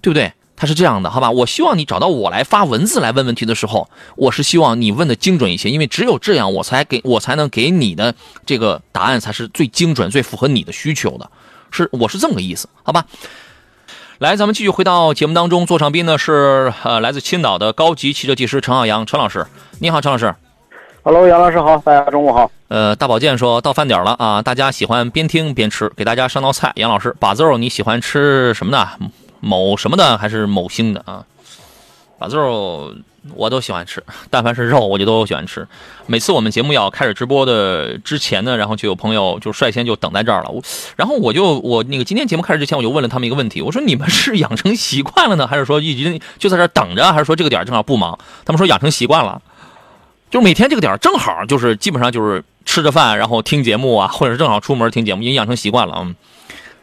[0.00, 0.32] 对不对？
[0.58, 1.30] 他是这样的，好吧？
[1.30, 8.12] 我希望你找到我来发文字来问问题的时候，我是希望你问的精准一些，因为只有这样，我才给我才能给你的
[8.44, 11.30] 这个答案才是最精准、最符合你的需求的。
[11.70, 13.04] 是，我是这么个意思，好吧？
[14.18, 19.46] 来，咱们继续回到节目当中，座上宾呢是呃来自青岛的高级汽车技师陈浩洋，陈老师，
[19.78, 20.34] 你好，陈老师。
[21.04, 22.50] Hello，杨老师好，大家中午好。
[22.66, 26.72] 呃，大保健说到饭点了啊，大家喜欢边听边吃，给大家上道菜。
[26.74, 28.88] 杨老师，把子肉你喜欢吃什么呢？
[29.40, 31.24] 某什么的还是某星的啊？
[32.18, 32.92] 把肉
[33.34, 35.66] 我都喜欢吃， 但凡是肉我就都喜欢吃。
[36.06, 40.50] 每次我们节目要开始直播的之前呢，然后就有朋友就率先就等在这儿了。
[40.50, 40.60] 我
[40.96, 48.18] 然后我就我那个今天节目开始之前我就问了他们一个问题，我说你们是养成习惯了呢，还是说一直就在这等着，还是说这个点正好不忙？
[48.44, 49.40] 他们说养成习惯了，
[50.28, 55.98] 就是每天这个点正好就是基本上就是吃着饭然后听节目啊，或者是正好出门听节目，已经养成习惯了。
[56.00, 56.16] 嗯，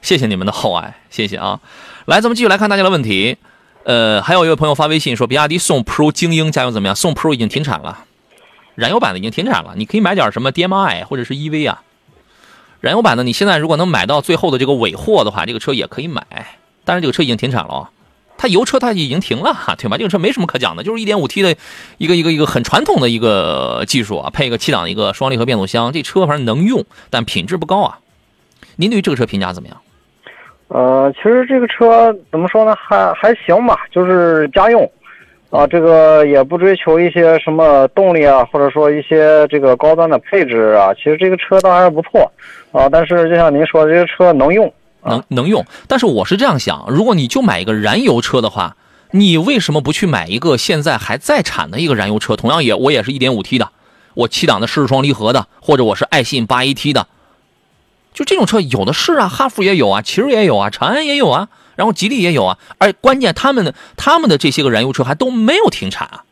[0.01, 1.59] 谢谢你们的厚爱，谢谢啊。
[2.05, 3.35] 来，咱们继续来看大家的问题。
[3.83, 6.95] 呃，还有一位朋友发微信说，比亚迪宋 Pro 精英加油怎么样？
[6.95, 8.05] 宋 Pro 已经停产了，
[8.75, 9.73] 燃油版的已经停产了。
[9.75, 11.81] 你可以买点什么 DMI 或者是 EV 啊。
[12.79, 16.23] 燃油版的，你现在如果能买到最后的这个尾货的话，这个车也可以买。
[16.83, 17.89] 但是这个车已经停产了，
[18.37, 19.97] 它油车它已经停了哈，对吧？
[19.97, 21.55] 这个车没什么可讲的，就是 1.5T 的
[21.97, 27.97] 一个一个一个很传统的一个技术啊，配一个七档的一个双离合变速箱，这车反正能用，但品质不高啊。
[28.75, 29.81] 您对于这个车评价怎么样？
[30.67, 34.91] 呃，其实这个车怎么说呢，还还行吧，就是家用，
[35.51, 40.91] 啊，这个也不追求一些什么动力啊，或者说一些这个高端的配置啊。
[40.95, 42.31] 其实这个车倒还是不错，
[42.71, 44.73] 啊，但是就像您说的，这个车能用，
[45.03, 45.63] 能能用。
[45.87, 48.75] 但是我是这样想，如果你就买一个燃油车的话，
[49.11, 52.35] 你为什么不去买一个现在还在产的一个燃油车？
[52.35, 53.69] 同样也我也是一点五 T 的，
[54.15, 57.05] 我七档的湿式双离合的，或者我是爱信八 AT 的。
[58.15, 66.23] 就这种车有的是啊，哈弗也有啊，奇瑞也有啊，长安也有啊，然后吉利也有啊，而关键他们的他们的这些个燃油车还都没有停产啊。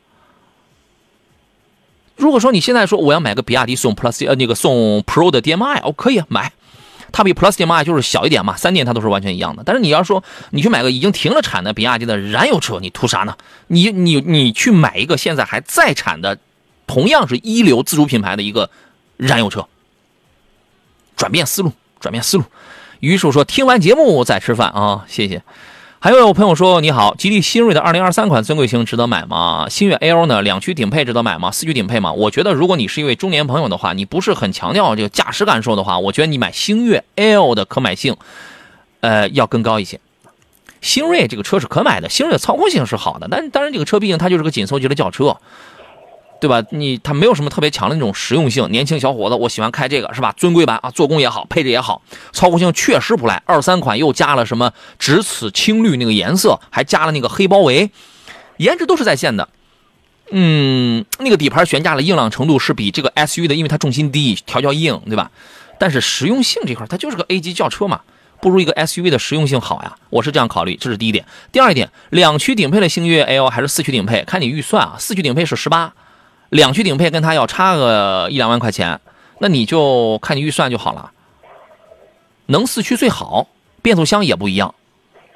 [2.16, 6.54] 如果说你现在说我要买个比亚迪宋 Plus 呃那个宋 Pro 的 DMI，哦可以买，
[7.12, 9.64] 它比 Plus DMI 就是小一点嘛，三电它都是完全一样的。
[9.66, 13.36] 但是你要说你去买个已经停了产的比亚迪的燃油车，你图啥呢？
[13.68, 16.38] 你你你去买一个现在还在产的，
[16.88, 18.70] 同样是一流自主品牌的一个
[19.18, 19.68] 燃油车。
[21.16, 22.44] 转变思路，转变思路。
[23.00, 25.42] 于叔说：“听完节目再吃饭啊，谢谢。”
[26.00, 29.68] 还有朋友说：“你好，吉利新锐的2023款尊贵型值得买吗？
[29.70, 30.42] 星越 L 呢？
[30.42, 31.50] 两驱顶配值得买吗？
[31.50, 38.18] 四驱顶配吗？”我觉得，如果你是一位中年朋友的话，你不是很强调这个驾驶感受的话，我觉得你买星越 L 的可买性，
[39.00, 40.00] 呃，要更高一些。
[40.82, 45.38] 星锐这个车是可买的，星锐的操控性是好的，但当然这个车毕竟它就是个紧凑级的轿车。
[46.44, 46.62] 对吧？
[46.72, 48.70] 你它没有什么特别强的那种实用性。
[48.70, 50.34] 年轻小伙子，我喜欢开这个，是吧？
[50.36, 52.02] 尊贵版啊，做工也好，配置也好，
[52.34, 53.42] 操控性确实不赖。
[53.46, 57.90] 二三款又加了什么直此青绿那个颜色，还加了那个黑包围，
[58.58, 59.48] 颜值都是在线的。
[60.32, 65.32] 嗯，那个底盘悬架的硬朗程度是比这个 SUV 的，因为它重心低，调教硬，对吧？
[65.80, 68.02] 但是实用性这块，它就是个 A 级轿车嘛，
[68.42, 69.96] 不如一个 SUV 的实用性好呀。
[70.10, 71.26] 我是这样考虑，这是第一点。
[71.54, 74.96] 第二点，两驱顶配的星越 L 还是四驱顶配，看你预算啊。
[75.00, 75.94] 四驱顶配是十八。
[76.54, 79.02] 两驱顶配跟它要差个一两万块钱，
[79.40, 81.12] 那你就看你预算就好了。
[82.46, 83.48] 能四驱最好，
[83.82, 84.76] 变速箱也不一样。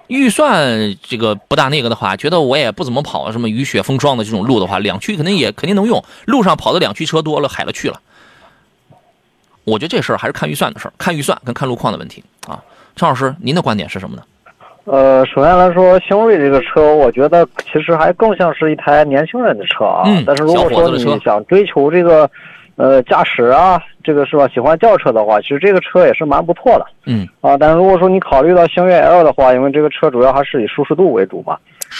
[0.08, 6.03] 预算这个不大那个的话，觉得我也不怎么跑什么雨雪风霜的这种路的话，两驱肯定也肯定能用。
[6.25, 7.99] 路上跑的两驱车多了海了去了。
[9.63, 12.63] 我觉得这事儿还是看预算的事儿，看预算跟看路况的问题啊。
[12.95, 14.23] 张老师，您的观点是什么呢？
[14.89, 20.04] 呃，首先来说，星瑞这个车，我觉得其实还更像是一台年轻人的车啊。
[20.06, 22.30] 嗯但是如果说你想追求这个，
[22.78, 24.47] 呃，驾驶啊，这个是吧？
[24.47, 27.58] 喜欢轿车的话，其实这个车也是蛮不错的嗯，啊。
[27.58, 31.58] 但是如果说你考虑到星越 L 的话，因为这个车主要还是以舒适度为主嘛。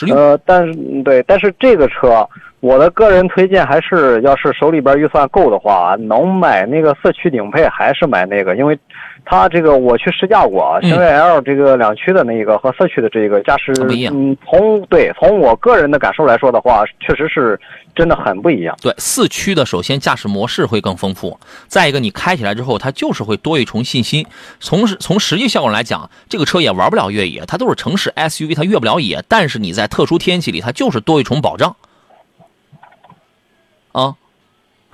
[0.10, 2.26] 呃，但是嗯对，但是这个车，
[2.62, 8.80] 我的个人推荐还是，要是手里边预算够的话，能买那个四驱顶配还是买那个，因为
[9.29, 17.59] 它这个我去试驾过啊，嗯星越 L 这个两驱的那个和四驱的这个驾驶，不一样嗯，从对从我个人的感受来说的话，确实是
[17.93, 18.73] 真的很不一样。
[18.81, 21.37] 对，四驱的首先驾驶模式会更丰富，
[21.67, 24.25] 再一个你开起来之后，它就是会多一重信心。
[24.61, 29.21] 从从实际效果来讲，这个车也玩不了越野，它都是城市 SUV，它越不了野。
[29.27, 31.75] 但是你在特殊天气里，它就是多一重保障。
[33.91, 34.15] 啊，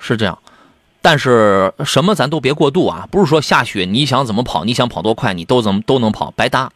[0.00, 0.36] 是这样。
[1.06, 6.72] 但是什么咱都别过度啊，不是说下雪你想怎么跑，你想跑多快你都怎么都能跑，白搭。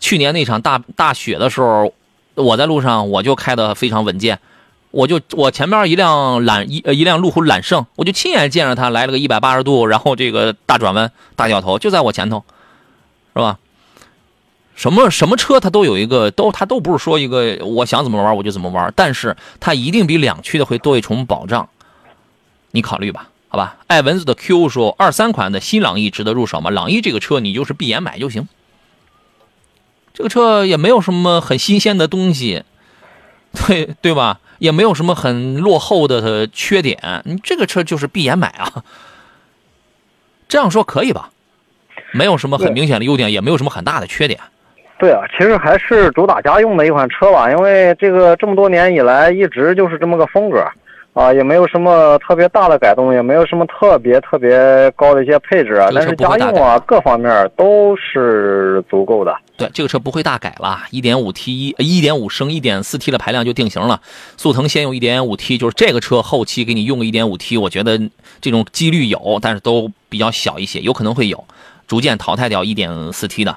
[0.00, 1.92] 去年那场大大雪的时候，
[2.34, 4.40] 我在路上我就开的非常稳健，
[4.90, 12.42] 我就我前面一辆揽一一辆路虎揽胜，我就亲眼见着它来了个一百八十度，然后这个大转弯大掉头就在我前头，
[13.36, 13.58] 是吧？
[14.74, 21.68] 什么什么车它都有一个都它都不是说一个我想怎么玩我就怎么玩，但是它一定比两驱的会多一重保障，
[22.72, 23.76] 你考虑吧，好吧？
[23.86, 26.70] 爱蚊子的 Q 说二三款的新朗逸值得入手吗？
[26.70, 28.48] 朗逸这个车你就是闭眼买就行，
[30.14, 32.64] 这个车也没有什么很新鲜的东西，
[33.66, 34.40] 对对吧？
[34.58, 38.84] 也没有什么很落后的缺点，你这个车就是闭眼买啊。
[40.48, 41.30] 这样说可以吧？
[42.12, 44.38] 没有什么很明显的优点，也没有什么很大的缺点。
[44.98, 50.62] 对啊，其实还是主打家用的一款车吧，因为这个这么多年以来一直就是这么个风格，
[51.20, 59.36] 啊，也没有什么特别大的改动，也没有什么特别特别高的一些配置啊，但是家用啊各方面都是足够的。
[59.58, 64.00] 对，这个车不会大改了，一点五 T 一一点五升一点四 T 的排量就定型了。
[64.38, 68.00] 速腾先用一点五 T，就是这个车后期给你用个一点五 T，我觉得
[68.40, 71.44] 这种几率有，但是都比较小一些，有可能会有，
[71.86, 73.54] 逐渐淘汰掉一点四 T 的，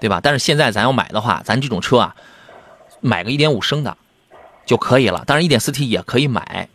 [0.00, 0.18] 对吧？
[0.20, 2.16] 但是现在咱要买的话，咱这种车啊，
[3.00, 3.96] 买个一点五升的
[4.66, 6.68] 就可以了，当然一点四 T 也可以买，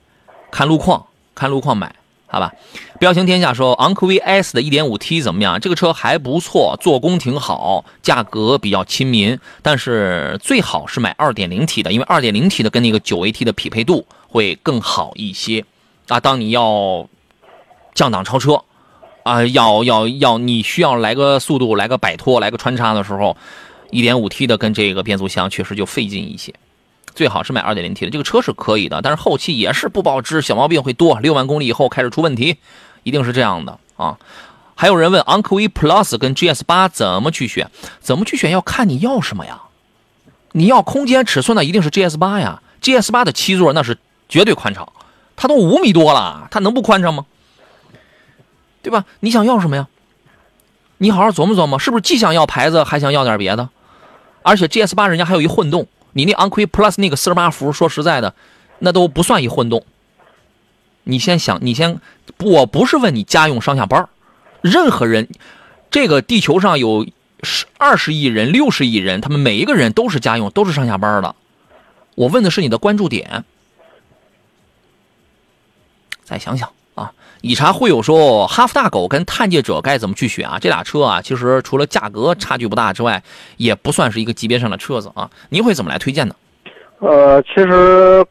[0.54, 1.96] 看路况，看路况买。
[2.28, 2.52] 好吧，
[3.00, 5.60] 彪行天下说昂科威 S 的 1.5T 怎么样？
[5.60, 15.66] 这个车还不错，做工挺好，价格比较亲民，但是最好是买 2.0T 的，因为 2.0T 的跟那个 9AT 的匹配度会更好一些
[16.08, 16.20] 啊。
[16.20, 17.08] 当你要
[17.96, 18.62] 降档超车
[19.24, 23.38] 啊，要要要，你需要来个速度，来个摆脱，来个穿插的时候
[23.92, 26.54] ，1.5T 的跟这个变速箱确实就费劲一些。
[27.14, 32.58] 最好是买 2.0T 的，这个车是可以的，但是后期也是不保值，小毛病会多，六万公里以后开始出问题，
[33.04, 34.18] 一定是这样的啊。
[34.76, 37.70] 还有人问昂科威 Plus 跟 GS 八怎么去选？
[38.00, 39.62] 怎么去选要看你要什么呀？
[40.54, 43.98] 你要空间尺寸的一定是 GS 八呀，GS 八的七座那是
[44.28, 44.92] 绝对宽敞，
[45.36, 47.26] 它都五米多了，它能不宽敞吗？
[48.82, 49.06] 对吧？
[49.20, 49.88] 你想要什么呀？
[50.98, 53.70] 你好好琢磨琢磨，是不是既想要牌子，还想要点别的？
[54.42, 55.88] 而且 GS 八人家还有一混动。
[56.14, 58.34] 你那昂科 Plus 那个四十八伏，说实在的，
[58.80, 59.84] 那都不算一混动。
[61.04, 62.00] 你先想，你先，
[62.40, 64.08] 我不是问你家用上下班
[64.62, 65.28] 任何人，
[65.92, 67.06] 这个地球上有
[67.42, 71.36] 十二十亿人、六十亿人，他们每一个人都是家用，都是上下班的。
[72.16, 73.44] 我问的是你的关注点。
[76.24, 76.72] 再想想，
[77.44, 80.58] 以茶会友说，哈弗大狗跟探界者该怎么去选啊？
[80.62, 83.22] 这俩车啊，其实除了价格差距不大之外，
[83.58, 85.30] 也不算是一个级别上的车子啊。
[85.50, 86.34] 您会怎么来推荐呢？
[87.00, 88.26] 呃，其实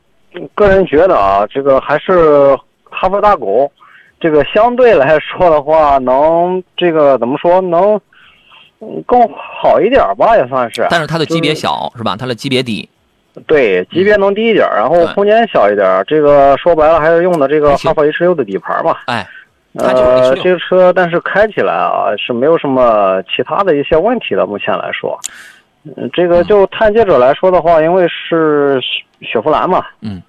[0.55, 3.71] 个人觉得啊，这个还是哈弗大狗，
[4.19, 8.01] 这个相对来说的话，能这个怎么说，能
[8.81, 10.87] 嗯更好一点吧，也算是。
[10.89, 12.17] 但是它的级别就是小是吧？
[12.17, 12.89] 它的级别低，
[13.47, 16.05] 对，级别能低一点，然后空间小一点。
[16.07, 18.97] 这个说白了还是用的这个哈弗 H 六的底盘嘛。
[19.07, 19.27] 哎，
[19.75, 25.19] 呃，这个车但是开起来啊是没有什么其他的一些问题的，目前来说。
[25.85, 28.79] 嗯，这个就探界者来说的话，因为是
[29.21, 30.23] 雪佛兰嘛，嗯，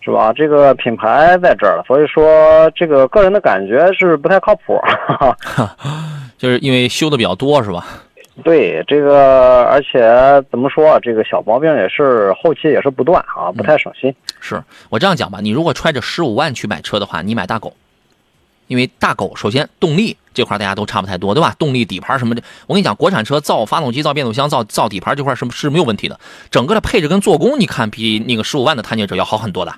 [0.00, 0.32] 是吧？
[0.32, 4.80] 这个品牌在这儿了，所以说这个个人的感觉是不太靠谱。
[6.38, 7.84] 就是因为修的比较多是吧？
[8.44, 10.00] 对这个，而且
[10.50, 14.14] 怎么说，这个小毛病也是后期也是不断啊，不太省心。
[14.40, 17.74] 是我这样讲吧，你如果揣着十五万去买车的话，你买大狗，
[18.66, 21.54] 因为大狗首先动力这块大家都差不太多，对吧？
[21.58, 26.20] 动力、底盘什么的，我跟你讲，国产车造发动机、造变速箱、造造底盘这块是是没有问题的。
[26.50, 29.74] 整个的配置跟做工，你看比那个十五万的探界者要好很多的。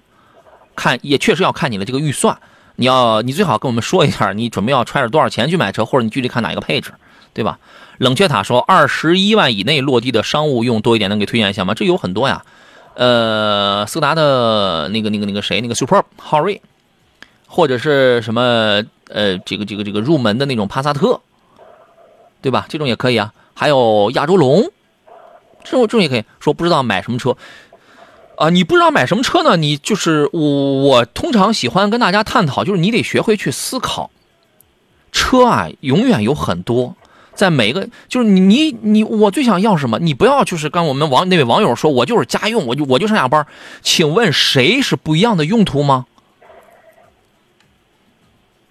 [0.75, 2.39] 看也确实要看你的这个预算，
[2.77, 6.93] 你要你最好跟我们说一下，你准备要揣着多少钱去买车，或者你具体看哪一个配置，
[7.33, 7.59] 对吧？
[7.99, 11.75] 冷却塔说二十一万以内落地的商务用多一点，能给推荐一下吗？
[11.75, 12.45] 这有很多呀，
[12.95, 16.63] 呃，斯达的那个那个那个谁，那个 Super 昊锐，
[17.47, 21.21] 或者是什么呃，这个这个这个入门的那种帕萨特，
[22.41, 22.67] 对吧？
[22.69, 23.33] 这种也可以啊。
[23.55, 24.71] 还有亚洲龙，
[25.65, 27.37] 这种这种也可以说不知道买什么车
[28.37, 28.51] 啊？
[28.51, 29.57] 你不知道买什么车呢？
[29.57, 34.11] 你就是我我通常喜欢跟大家探讨，就是你得学会去思考，
[35.11, 36.95] 车啊永远有很多。
[37.39, 40.01] 在每个就是你你你我最想要什么？
[40.01, 43.47] 你不要就是跟我们网那位网友说，我就是家用，我就我就上下班。
[43.81, 46.07] 请问谁是不一样的用途吗？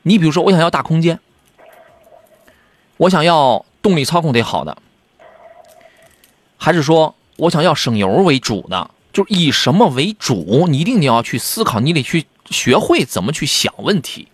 [0.01, 1.22] 你比如说，我想要大空间，
[2.97, 4.78] 我想要动力操控得好的，
[6.57, 8.91] 还是说我想要省油为主的？
[9.13, 10.68] 就是以什么为主？
[10.68, 14.28] 你一定你要去思考，你得去学会怎么去想问题。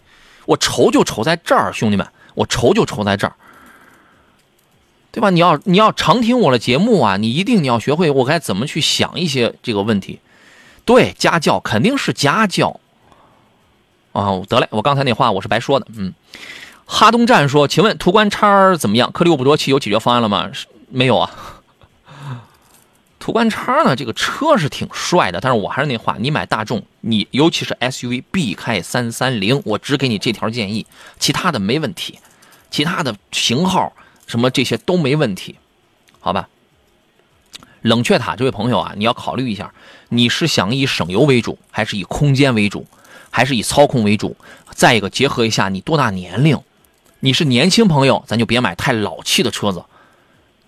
[0.48, 3.36] 我愁就愁在这儿，兄弟们，我愁就愁在这儿。
[5.14, 5.30] 对吧？
[5.30, 10.20] 你要你要常听我的节目啊，你一定你要学会我该怎么去想一些这个问题。
[10.86, 12.80] 对，家教肯定是家教。
[14.12, 15.86] 啊，得嘞，我刚才那话我是白说的。
[15.96, 16.16] 嗯，
[16.86, 19.12] 哈东站说，请问途观叉怎么样？
[19.12, 20.50] 颗粒物捕捉器有解决方案了吗？
[20.90, 21.30] 没有啊。
[23.20, 30.88] 途观叉呢，这个车是挺帅的，但是我还是那话，你买大众，你尤其是 SUV，避开三三零，我只给你这条建议，
[31.20, 32.18] 其他的没问题，
[32.72, 33.94] 其他的型号。
[34.28, 35.58] 什么这些都没问题，
[36.20, 36.50] 好吧？
[37.82, 39.74] 冷却塔这位朋友啊，你要考虑一下，
[40.08, 42.88] 你是想以省油为主，还是以空间为主，
[43.30, 44.38] 还是以操控为主？
[44.72, 46.58] 再一个，结合一下你多大年龄，
[47.20, 49.82] 你是年轻朋友，咱就别买太老气的车子；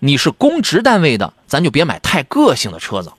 [0.00, 3.12] 你是公职单位的，咱就别买太个性的车子。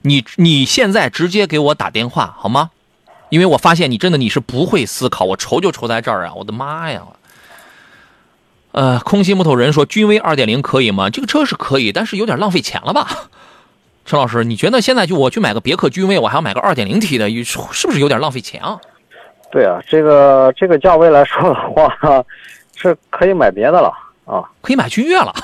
[0.00, 2.70] 你你现在直接给我打电话好吗？
[3.28, 6.32] 因为我发现你真的你是不会思考，我愁就愁在这儿啊！
[6.34, 7.06] 我的妈呀！
[8.72, 11.10] 呃，空心木头人说，君威二点零可以吗？
[11.10, 13.06] 这个车是可以，但是有点浪费钱了吧？
[14.04, 18.78] 陈老师，你觉得现在就我去买个别克君威，我还要买个二点零 T 的，是不是有点浪费钱啊？
[19.50, 21.92] 对啊，这个这个价位来说的话，
[22.76, 23.92] 是可以买别的了
[24.24, 25.34] 啊，可以买君越了。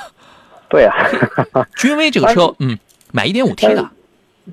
[0.68, 0.93] 对呀，
[1.77, 2.79] 君威这个车， 嗯，
[3.12, 3.89] 买一点五 T 的。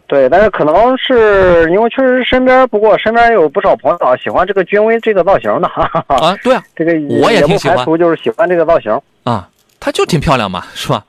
[0.08, 5.68] 对，但是可能是因为确实身边，不过身边有不少朋友喜欢这个君威这个造型的。
[5.68, 9.48] 啊，对啊，这个我也挺喜欢，就是喜欢这个造型啊，
[9.80, 11.06] 它就挺漂亮嘛，是吧？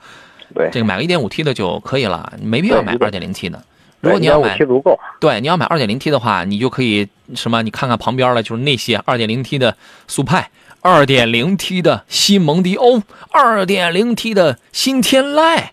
[0.55, 3.63] 对，这个买个一点五 T 的就可以了，没必要买二点零 T 的。
[4.01, 5.01] 如果你要买，足够。
[5.19, 7.63] 对，你要买二点零 T 的话，你就可以什么？
[7.63, 9.75] 你看看旁边的，就是那些二点零 T 的
[10.07, 10.51] 速派，
[10.83, 15.69] 二点零 T 的新蒙迪欧，二点零 T 的新天籁。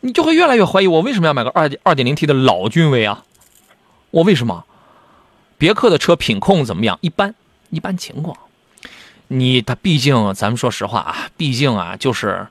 [0.00, 3.24] 你就会越来越怀疑我为什么要买个二二点零 T 的老君威啊？
[4.10, 4.64] 我为什么？
[5.58, 6.98] 别克的车品控怎么样？
[7.00, 7.34] 一般，
[7.70, 8.36] 一般情况。
[9.28, 12.46] 你它毕竟，咱们说实话啊，毕竟啊，就是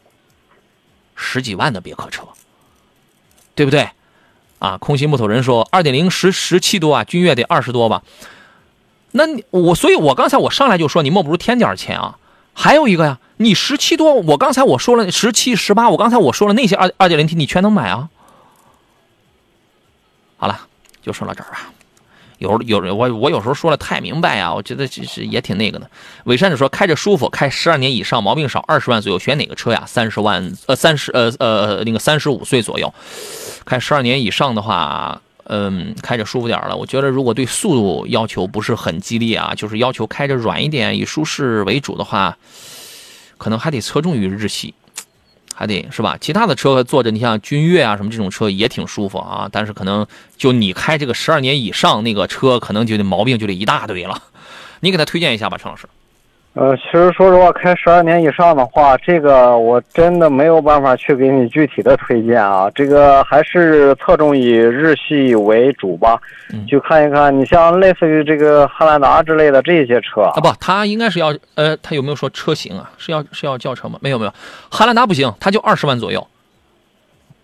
[1.16, 2.24] 十几万的别克车，
[3.54, 3.90] 对不对？
[4.60, 8.04] 啊，空心木头人说二点零十十七多啊，君越得二十多吧？
[9.12, 12.18] 那你我，所以我刚才我上来就说，你莫不如添点钱啊？
[12.54, 18.10] 还有一个呀，你十七多，我刚才我说了十七十八，我刚才我说了那些二二点零 T，你全能买啊。
[20.38, 20.60] 好了，
[21.02, 21.72] 就说到这儿吧。
[22.38, 25.90] 有有人我我有时候说了太明白啊，我觉得其实也挺那个的。
[26.26, 29.84] 伪善者说开着舒服，开十二年以上，毛病少，二十万左右，选哪个车呀？
[29.88, 32.94] 三十万呃三十呃呃那个三十五岁左右，
[33.66, 35.22] 开十二年以上的话。
[35.48, 36.76] 嗯，开着舒服点了。
[36.76, 42.36] 我觉得如果对速度要求不是很激烈啊，就是要求开着软一点，以舒适为主的话，
[43.38, 44.74] 可能还得侧重于日系，
[45.54, 46.18] 还得是吧？
[46.20, 50.06] 其他的车坐着，你像君越啊什么这种车也挺舒服啊，但是可能
[50.38, 54.22] 就你开这个十二年以上那个车，可能就得毛病就得一大堆了。
[54.82, 55.88] 你给他推荐一下吧，陈老师。
[56.56, 62.72] 呃，其实说实话，开十二年以上的话，这个我真的没有办法去给你具体的推荐啊。
[62.74, 66.18] 这个还是侧重以日系为主吧，
[66.66, 67.38] 去看一看。
[67.38, 72.90] 你像类似于这个汉兰达之类的这些车啊，不，他应该是要呃，他有没有说车型啊？
[72.98, 74.00] 是要是要轿车吗？
[74.02, 74.34] 没有没有，
[74.72, 76.26] 汉兰达不行，它就二十万左右。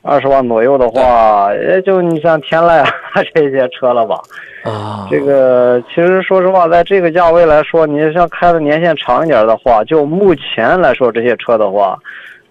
[0.02, 2.90] 二十万左右的话，也就你像天籁啊
[3.34, 4.20] 这些车了吧。
[4.64, 11.98] 啊，这个其实说实话，在这个价位来说，你像开的年限长一点的话，就目前来说这些车的话，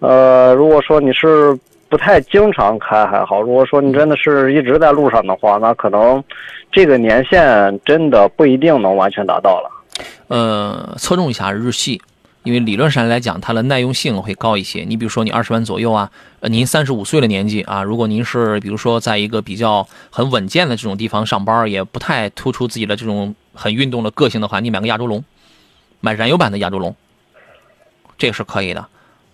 [0.00, 1.56] 呃，如果说你是
[1.88, 6.22] 不太经常开还好，如果说你真的是一直在路上的话，那可能
[6.72, 9.70] 这个年限真的不一定能完全达到了。
[10.28, 12.00] 呃，侧重一下日系，
[12.42, 14.84] 因为理论上来讲，它的耐用性会高一些。
[14.84, 16.10] 你比如说，你二十万左右啊，
[16.40, 25.22] 呃，您三十五岁的年纪啊，如果您是比如说在一个比较很稳健的这种地方上班，也不太突出自己的这种很运动的个性的话，你买个亚洲龙，
[26.00, 26.96] 买燃油版的亚洲龙，
[28.16, 28.86] 这个是可以的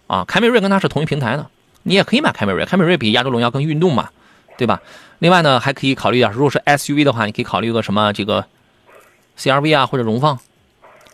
[0.08, 0.24] 啊。
[0.26, 1.46] 凯美瑞跟它是同一平台的，
[1.84, 4.10] 你也可以买凯美瑞，凯美瑞比亚洲龙要更运动嘛，
[4.58, 4.82] 对吧？
[5.20, 8.44] 另外呢，还可以考虑一下，如果是 SUV 的话，你可以考虑个什么这个
[9.38, 10.38] CRV 啊，或者荣放。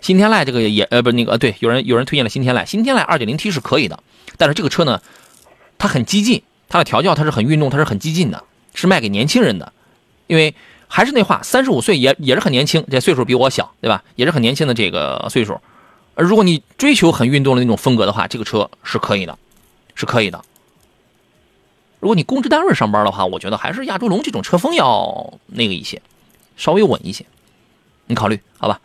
[0.03, 4.03] 新天籁这个也呃不是那个对，有人有人推荐了新天籁，新天籁二点零 T 是可以的，
[4.37, 5.01] 但是这个车呢，
[5.79, 8.45] 它很激进，它的调教它是很运动，它是很激进的，
[8.75, 9.73] 是卖给年轻人的，
[10.27, 10.55] 因为
[10.89, 14.03] 还是那话，三十五岁也也是很年轻，这岁数比我小，对吧？
[14.17, 15.61] 也是很年轻的这个岁数，
[16.15, 19.39] 而如果你追求很运动的那种风格的话，这个车是可以的，
[19.95, 20.45] 是可以的。
[22.01, 26.03] 如果你公职单位上班的话，我觉得还是亚洲龙这种车风要那个一些，
[26.57, 27.25] 稍微稳一些，
[28.13, 28.79] 你考虑好吧？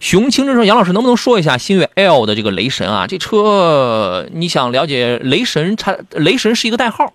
[0.00, 3.06] 熊青之说：“杨老师能不能说一下星越 L 的这个雷神啊？
[3.06, 5.76] 这车你想了解雷神？
[5.76, 7.12] 它雷神是一个代号，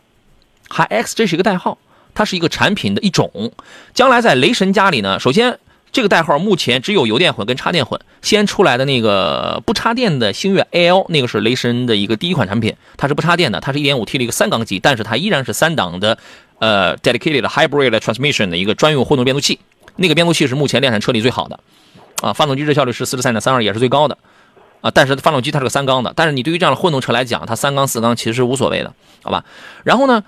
[0.69, 1.79] 还 X 这是一个代号，
[2.13, 3.51] 它是一个产品的一种。
[3.95, 5.57] 将来在雷神家里呢，首先
[5.91, 7.99] 这个代号目前只有油电混跟插电混。
[8.21, 16.19] 先出来的那个不插电的星越 L，那个是雷神的一个第一款产品，它是不插电的，它是一点五 T 的一个三缸机，但是它依然是三档的
[16.59, 19.59] 呃 dedicated hybrid transmission 的一个专用混动变速器。
[19.97, 21.59] 那个变速器是目前量产车里最好的。”
[22.21, 24.17] 啊，发动机热效率是四十三点三二，也是最高的，
[24.79, 29.43] 啊，但是发动机它是个三缸的，但是你对于这样的混动车来讲，它三缸四缸其实是无所谓的，好吧？
[29.83, 30.23] 然后呢，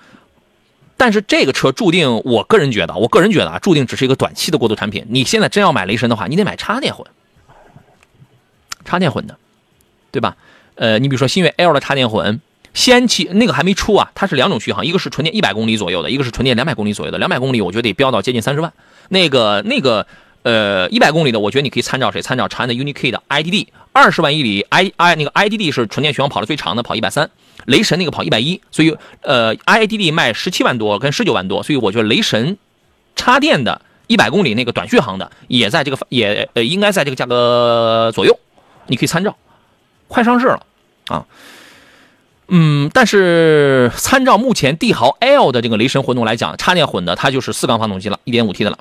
[0.98, 5.06] 但是这个车注定，我个人觉得，我个人觉得啊，注定只是一个短期的过渡产品。
[5.08, 7.06] 你现在真要买雷神的话，你得买插电混，
[8.84, 9.38] 插电混的，
[10.12, 10.36] 对吧？
[10.74, 12.40] 呃，你比如说新越 L 的插电混，
[12.74, 18.70] 先期那个还没出啊，它是两种续航，一个是纯电一百公里左右的，一个是纯电两百公里左右的，两百公里我觉得得飙到接近三十万，
[19.08, 20.06] 那个那个。
[20.44, 22.22] 呃，一百公里的，我觉得你可以参照谁？
[22.22, 27.28] 参照长安的 UNI-K 的 IDD，二十万一里，I I 那个 IDD 是纯电续航跑的最长的，跑一百三。
[27.66, 32.56] 雷神那个跑一百一，所以呃，IDD 卖十七万多跟十九万多，所以我觉得雷神
[33.14, 38.38] 插电的一百公里那个短续航的也在这个也呃应该在这个价格左右，
[38.86, 39.36] 你可以参照。
[40.06, 40.62] 快上市了
[41.08, 41.26] 啊，
[42.46, 48.78] 嗯，但是参照目前帝豪 L 的这个雷神混动来讲，插电混的它就是四缸发动机了，一点五 T 的了。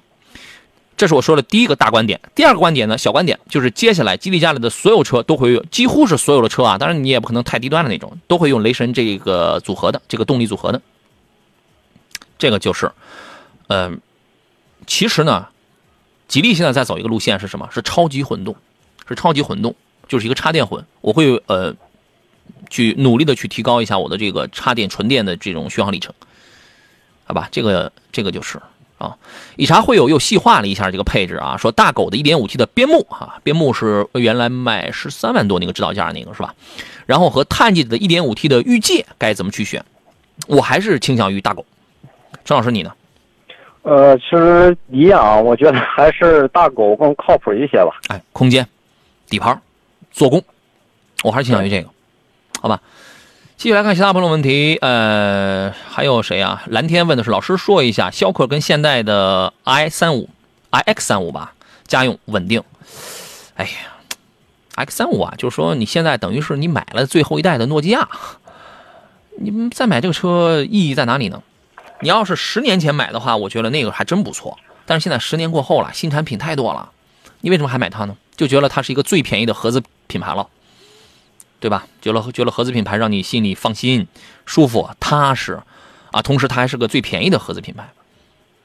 [0.98, 10.82] 这是我说的第一个大观点，第二个观点呢，小观点就是接下来吉利家里的所有车都会有，几乎是所有的车啊，当然你也不可能太低端的那种，都会用雷神这个组合的这个动力组合的。
[12.40, 12.92] 这个就是，
[13.68, 14.02] 嗯，
[14.88, 15.48] 其实呢，
[16.28, 17.70] 吉利现在在走一个路线是什么？
[17.72, 18.56] 是超级混动，
[19.08, 19.76] 是超级混动，
[20.08, 20.84] 就是一个插电混。
[21.02, 21.76] 我会呃，
[22.72, 26.12] 去努力的去提高一下我的这个插电纯电的这种续航里程，
[27.26, 27.48] 好吧？
[27.52, 28.60] 这个这个就是。
[28.98, 29.16] 啊，
[29.56, 36.54] 以茶会友又细化了一下这个配置啊，说大狗的 1.5T 的边牧啊，边牧是原来卖十三万多那个指导价那个是吧？
[37.06, 39.84] 然后和探界的 1.5T 的御界该怎么去选？
[40.48, 41.66] 我还是倾向于大狗。
[42.44, 42.92] 陈老师你呢？
[43.84, 47.92] 呃，其实一样，我觉得还是大狗更靠谱一些吧。
[48.10, 48.68] 哎，空间、
[49.30, 49.62] 底盘、
[50.12, 50.44] 做工，
[51.24, 51.90] 我还是倾向于这个，
[52.62, 52.82] 好吧？
[53.58, 56.62] 继续来看其他朋友问题，呃，还有谁啊？
[56.68, 60.30] 蓝天问的是老师说一下，逍客跟现代的 i 三五
[60.70, 61.56] ，i x 三五吧，
[61.88, 62.62] 家用稳定。
[63.56, 63.72] 哎呀
[64.76, 68.08] ，x 三五啊，就是说你现在等于是你买了最后一代的诺基亚，
[69.40, 71.42] 你再买这个车意义在哪里呢？
[72.02, 74.56] 你要是十年前买的话，我觉得那个还真不错。
[74.86, 76.92] 但是现在十年过后了，新产品太多了，
[77.42, 78.16] 你为什么还买它呢？
[78.36, 80.48] 就觉得它是一个最便宜的合资品牌了。
[81.60, 81.86] 对吧？
[82.02, 84.08] 觉得觉得合资品牌让你心里放心、
[84.46, 85.60] 舒服、踏实，
[86.12, 87.84] 啊，同时它还是个最便宜的合资品牌。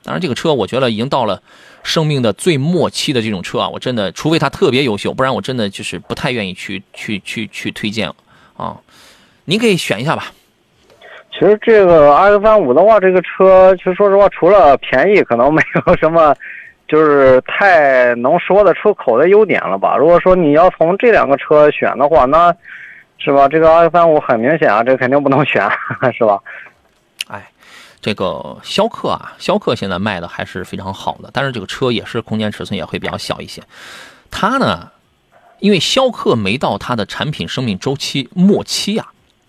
[0.05, 1.43] 当然，这个车我觉得已经到了
[1.82, 8.11] 生命的最末期的这种车啊，我真的除非它特别优秀，不然我真的就是不太愿意去去去去推荐
[8.57, 8.76] 啊。
[9.47, 10.32] 您可以选一下吧。
[11.32, 16.34] 其实这个 X 三五的话，这个车其实说实话，除了便宜，可能没有什么。
[16.93, 19.97] 就是太能说得出口的优点了吧？
[19.97, 22.55] 如果说你要从这两个车选的话，那
[23.16, 23.49] 是吧？
[23.49, 25.66] 这个 X 三五很明显啊，这肯定不能选，
[26.12, 26.38] 是吧？
[27.28, 27.49] 哎，
[28.03, 33.62] 这个逍客啊，逍客现在卖的还是非常好的，但是这个车也是空间尺寸也会比较小一些。
[34.30, 34.90] 它呢，
[35.61, 39.07] 因为逍客没到它的产品生命周期末期呀，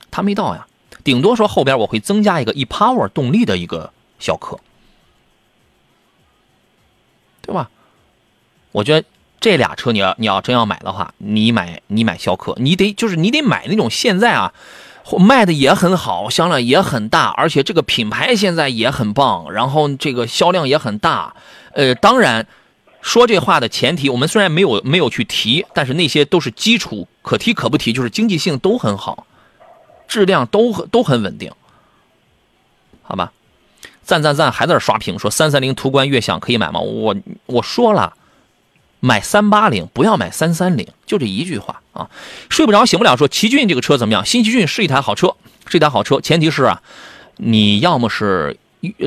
[0.09, 0.65] 它没到呀。
[1.03, 4.57] 顶多说后边我会增加一个 e-power 动力的一个逍客，
[7.43, 7.69] 对吧？
[8.71, 9.07] 我觉得
[9.39, 14.51] 这俩车你要你要真要买的话，你买你买逍客，你得就是你得买那种现在啊
[15.19, 21.35] 卖的也很好，销量也很大，而且这个品牌现在也很棒，然后这个销量也很大。
[21.73, 22.47] 呃，当然
[23.01, 29.27] 说这话的前提，我们虽然没有没有去提，但是那些都是基础，可提可不提，就是经济性都很好，
[30.07, 31.51] 质量都都很稳定，
[33.01, 33.33] 好吧？
[34.03, 36.79] 赞赞赞，还在这刷屏说三三零途观悦享可以买吗？
[36.79, 38.13] 我我说了。
[39.05, 42.09] 买三八零，不要买三三零，就这一句话啊！
[42.49, 43.17] 睡不着，醒不了。
[43.17, 44.25] 说奇骏这个车怎么样？
[44.25, 45.35] 新奇骏是一台好车，
[45.67, 46.21] 是一台好车。
[46.21, 46.81] 前提是啊，
[47.35, 48.55] 你要么是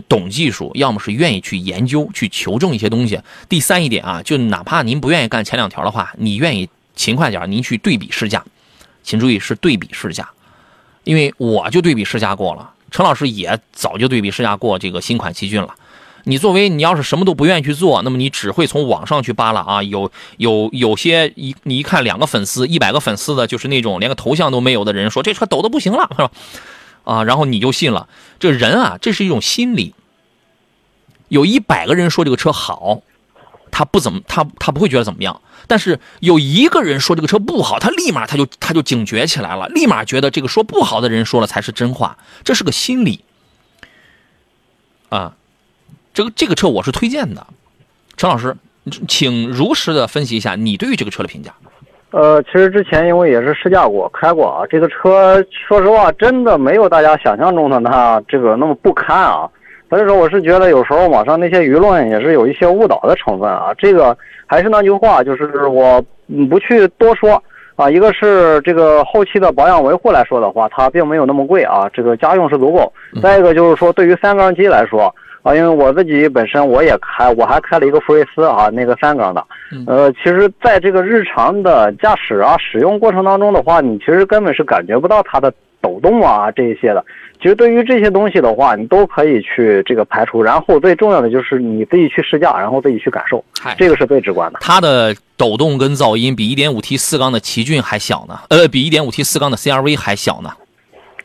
[0.06, 3.18] 懂技术，要么是愿意去研究、去求证一些东西。
[3.48, 8.44] 第三一点啊，就哪怕您不愿意干前两条的话，你愿意勤快点，您去对比试驾。
[9.02, 10.28] 请注意是对比试驾，
[11.04, 15.74] 因为我就对比试驾过了，陈老师也早就对比试驾过这个新款奇骏了。
[16.24, 26.30] 你作为你要是什么都不愿意去做，那么你只会从网上去扒拉啊，有有有些一你一看两个粉丝一百个粉丝的，就是那种连个头像都没有的人说这车抖的不行了是吧？
[27.04, 28.08] 啊，然后你就信了。
[28.38, 29.92] 这人啊，这是一种心理。
[31.28, 33.02] 有一百个人说这个车好，
[33.76, 43.22] 他不怎么他他不会觉得怎么样，但是有一个人说这个车不好，他立马他就他就警觉起来了，立马觉得这个说不好的人说了才是真话，这是个心理
[45.10, 45.34] 啊。
[46.14, 47.46] 这个这个车我是推荐的，
[48.16, 48.56] 陈老师，
[49.06, 51.52] 请如实的分析一下你对于这个车的评价。
[52.12, 59.46] 呃，其实之前因为也是试驾过、开过啊，这个车说实话真的没有大家想象中的那这个那么不堪啊。
[59.88, 63.72] 所以说，我是觉得有时候网上那些舆论也是有一些误导的成分啊。
[63.78, 64.16] 这个
[64.46, 66.04] 还是那句话，就是我
[66.50, 67.42] 不去多说
[67.76, 67.90] 啊。
[67.90, 72.92] 一个是这个后期的保养维护来说的话，它并没有那么贵啊，这个家用是足够。
[73.22, 75.14] 再一个就是说，对于三缸机来说。
[75.42, 79.40] 啊，因为我自己本身我也开，我还开了一个福睿斯啊，那个三缸的。
[79.86, 87.04] 呃，其实在这个日常的驾驶啊、使用过程当中的话，你其实根本是感觉不到它的抖动啊这一些的。
[87.40, 90.42] 其实对于这些东西的话，你都可以去这个排除。
[90.42, 93.44] 然后最重要的就是你自己去试驾，然后自己去感受，
[93.78, 94.58] 这个是最直观的。
[94.60, 100.50] 它的抖动跟噪音比 1.5T 四缸的奇骏还小呢，呃，比 1.5T 四缸的 CRV 还小呢。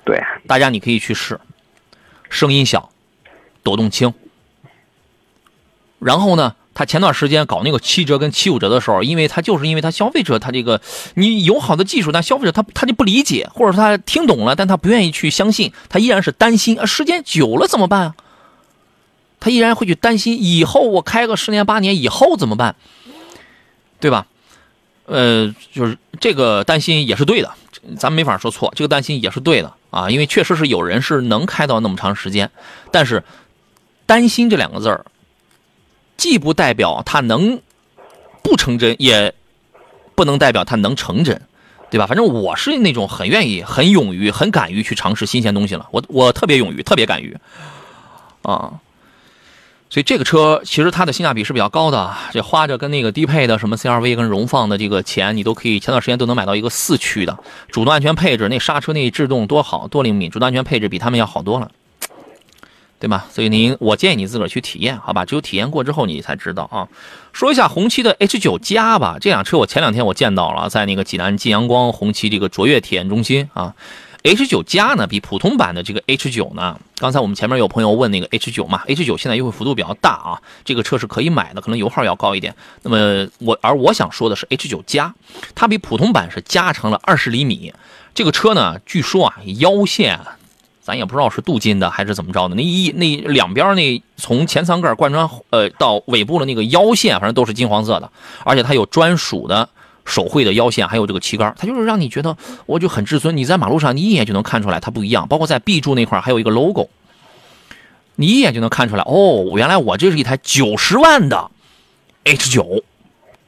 [0.04, 1.40] 对，大家你可以去试，
[2.30, 2.90] 声音小。
[3.64, 4.12] 抖动轻，
[6.00, 6.56] 然后呢？
[6.74, 10.82] 他前段时间搞那个七折跟七五折的时候，因为他就是因为他消费者他这个
[11.16, 18.16] 你有好的技术，但消费者他他就不理解，或者说他听懂了，但他不愿意去相信，他依然是担心啊，时间久了怎么办啊？
[19.40, 22.76] 他依然会去担心以后我开个十年八年以后怎么办，
[24.00, 24.26] 对吧？
[25.06, 27.52] 呃，就是这个担心也是对的，
[27.98, 32.50] 咱没法说错，这个担心也是对的啊，因为确实是有人是能开到那么长时间，
[32.92, 33.24] 但是。
[34.04, 35.06] 担心这两个字儿，
[36.22, 37.60] 既不代表它能
[38.44, 39.34] 不成真，也
[40.14, 41.42] 不能代表它能成真，
[41.90, 42.06] 对吧？
[42.06, 45.88] 反正我是那种很愿意、很勇于、很敢于去尝试新鲜东西了。
[45.90, 47.36] 我我特别勇于，特别敢于
[48.44, 48.74] 啊。
[49.90, 57.36] 所以这个车其实它的性价比是比较高的，这花着跟那个低配的什么 CRV 跟荣放的这个钱，你都可以前段时间都能买到一个四驱的，
[57.72, 61.72] 主动安全配置，那刹车那制动多好多灵敏，主动安全配置比他们要好多了。
[63.02, 63.26] 对吧？
[63.32, 65.26] 所以您，我建议你自个儿去体验，好吧？
[65.26, 66.88] 只有体验过之后，你才知道啊。
[67.34, 73.74] 说一下红旗的 H 九加吧，这辆车我前两天我见到了，在那个济南金阳光红旗这个卓越体验中心啊。
[74.22, 82.56] H 九加呢，比普通版的这个 H 九呢，刚才我们前面有朋友问那个 H 九嘛，H 九现在优惠幅度比较大啊，这个车是可以买的，可能油耗要高一点。
[82.84, 85.16] 那么我而我想说的是 H 九加，
[85.56, 87.74] 它比普通版是加长了二十厘米，
[88.14, 90.20] 这个车呢，据说啊腰线。
[90.92, 98.12] 咱也不知道是镀金的还是怎么着的，那一那两边那从前舱盖贯穿呃到尾部的那个腰线，反正都是金黄色的，
[98.44, 99.70] 而且它有专属的
[100.04, 102.36] 手绘的腰线，还有这个旗杆，它就是让你觉得
[102.66, 103.38] 我就很至尊。
[103.38, 106.90] 你在马路上你一眼就能看出来它不一样，包括在 B 柱那块还有一个 logo，
[108.18, 111.50] 你一眼就能看出来哦，原来我这是一台九十万的
[112.26, 112.84] H 九。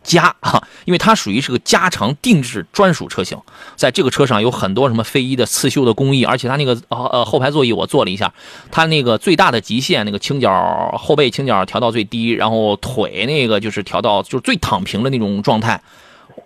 [0.03, 3.37] 加哈，因为它属于是个加长定制专属车型，
[3.77, 8.33] 在这个车上有很多什么飞翼的刺绣的工艺，而且它那个呃呃后排座椅我坐了一下，
[8.69, 15.81] 它那个最大的极限那个倾角后背倾角调到最低，然后腿那个就是调到就是最躺平的那种状态，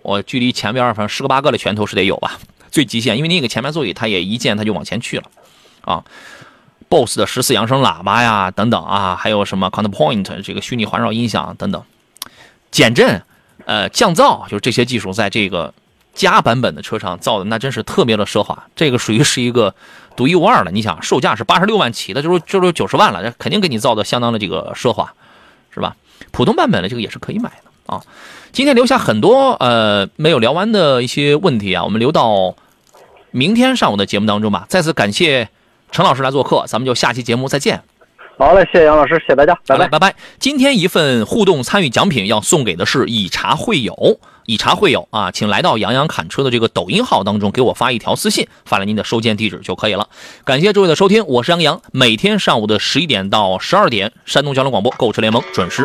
[0.02, 2.38] 我距离前边反正十个八个的拳头是得有吧，
[2.70, 5.24] 最极限，因为那个前排座椅它也一键它就往前去了，
[5.80, 6.04] 啊
[6.88, 11.82] ，BOSS 的十四扬声喇叭呀等等啊，还有什么 Counterpoint 这个虚拟环绕音响等等，
[12.70, 13.20] 减震。
[13.64, 15.72] 呃，降噪就是这些技术，在这个
[16.14, 18.66] 加版本的车上造的，那真是特别的奢华。
[18.74, 19.74] 这个属于是一个
[20.16, 20.70] 独一无二的。
[20.70, 25.12] 你想，售价是八十六万起的，就是就是九十万了，肯定给你造的相当的这个奢华，
[25.72, 25.96] 是吧？
[26.30, 28.02] 普通版本的这个也是可以买的啊。
[28.50, 32.56] 今天留下很多呃没有聊完的一些问题啊，我们留到
[33.30, 34.66] 明天上午的节目当中吧。
[34.68, 35.48] 再次感谢
[35.92, 37.82] 陈老师来做客，咱们就下期节目再见。
[38.38, 40.14] 好嘞，谢谢杨老师，谢谢大家，拜拜拜拜。
[40.38, 50.08] 今天一份互动参与奖品要送给的是以茶会友，以茶会友啊，请来到杨洋侃车的这个抖音号当中，给我发一条私信，发来您的收件地址就可以了。
[50.44, 55.84] 感谢诸位的收听，我是杨洋，每天上午的十一点到十二点，山东交通广播购车联盟准时。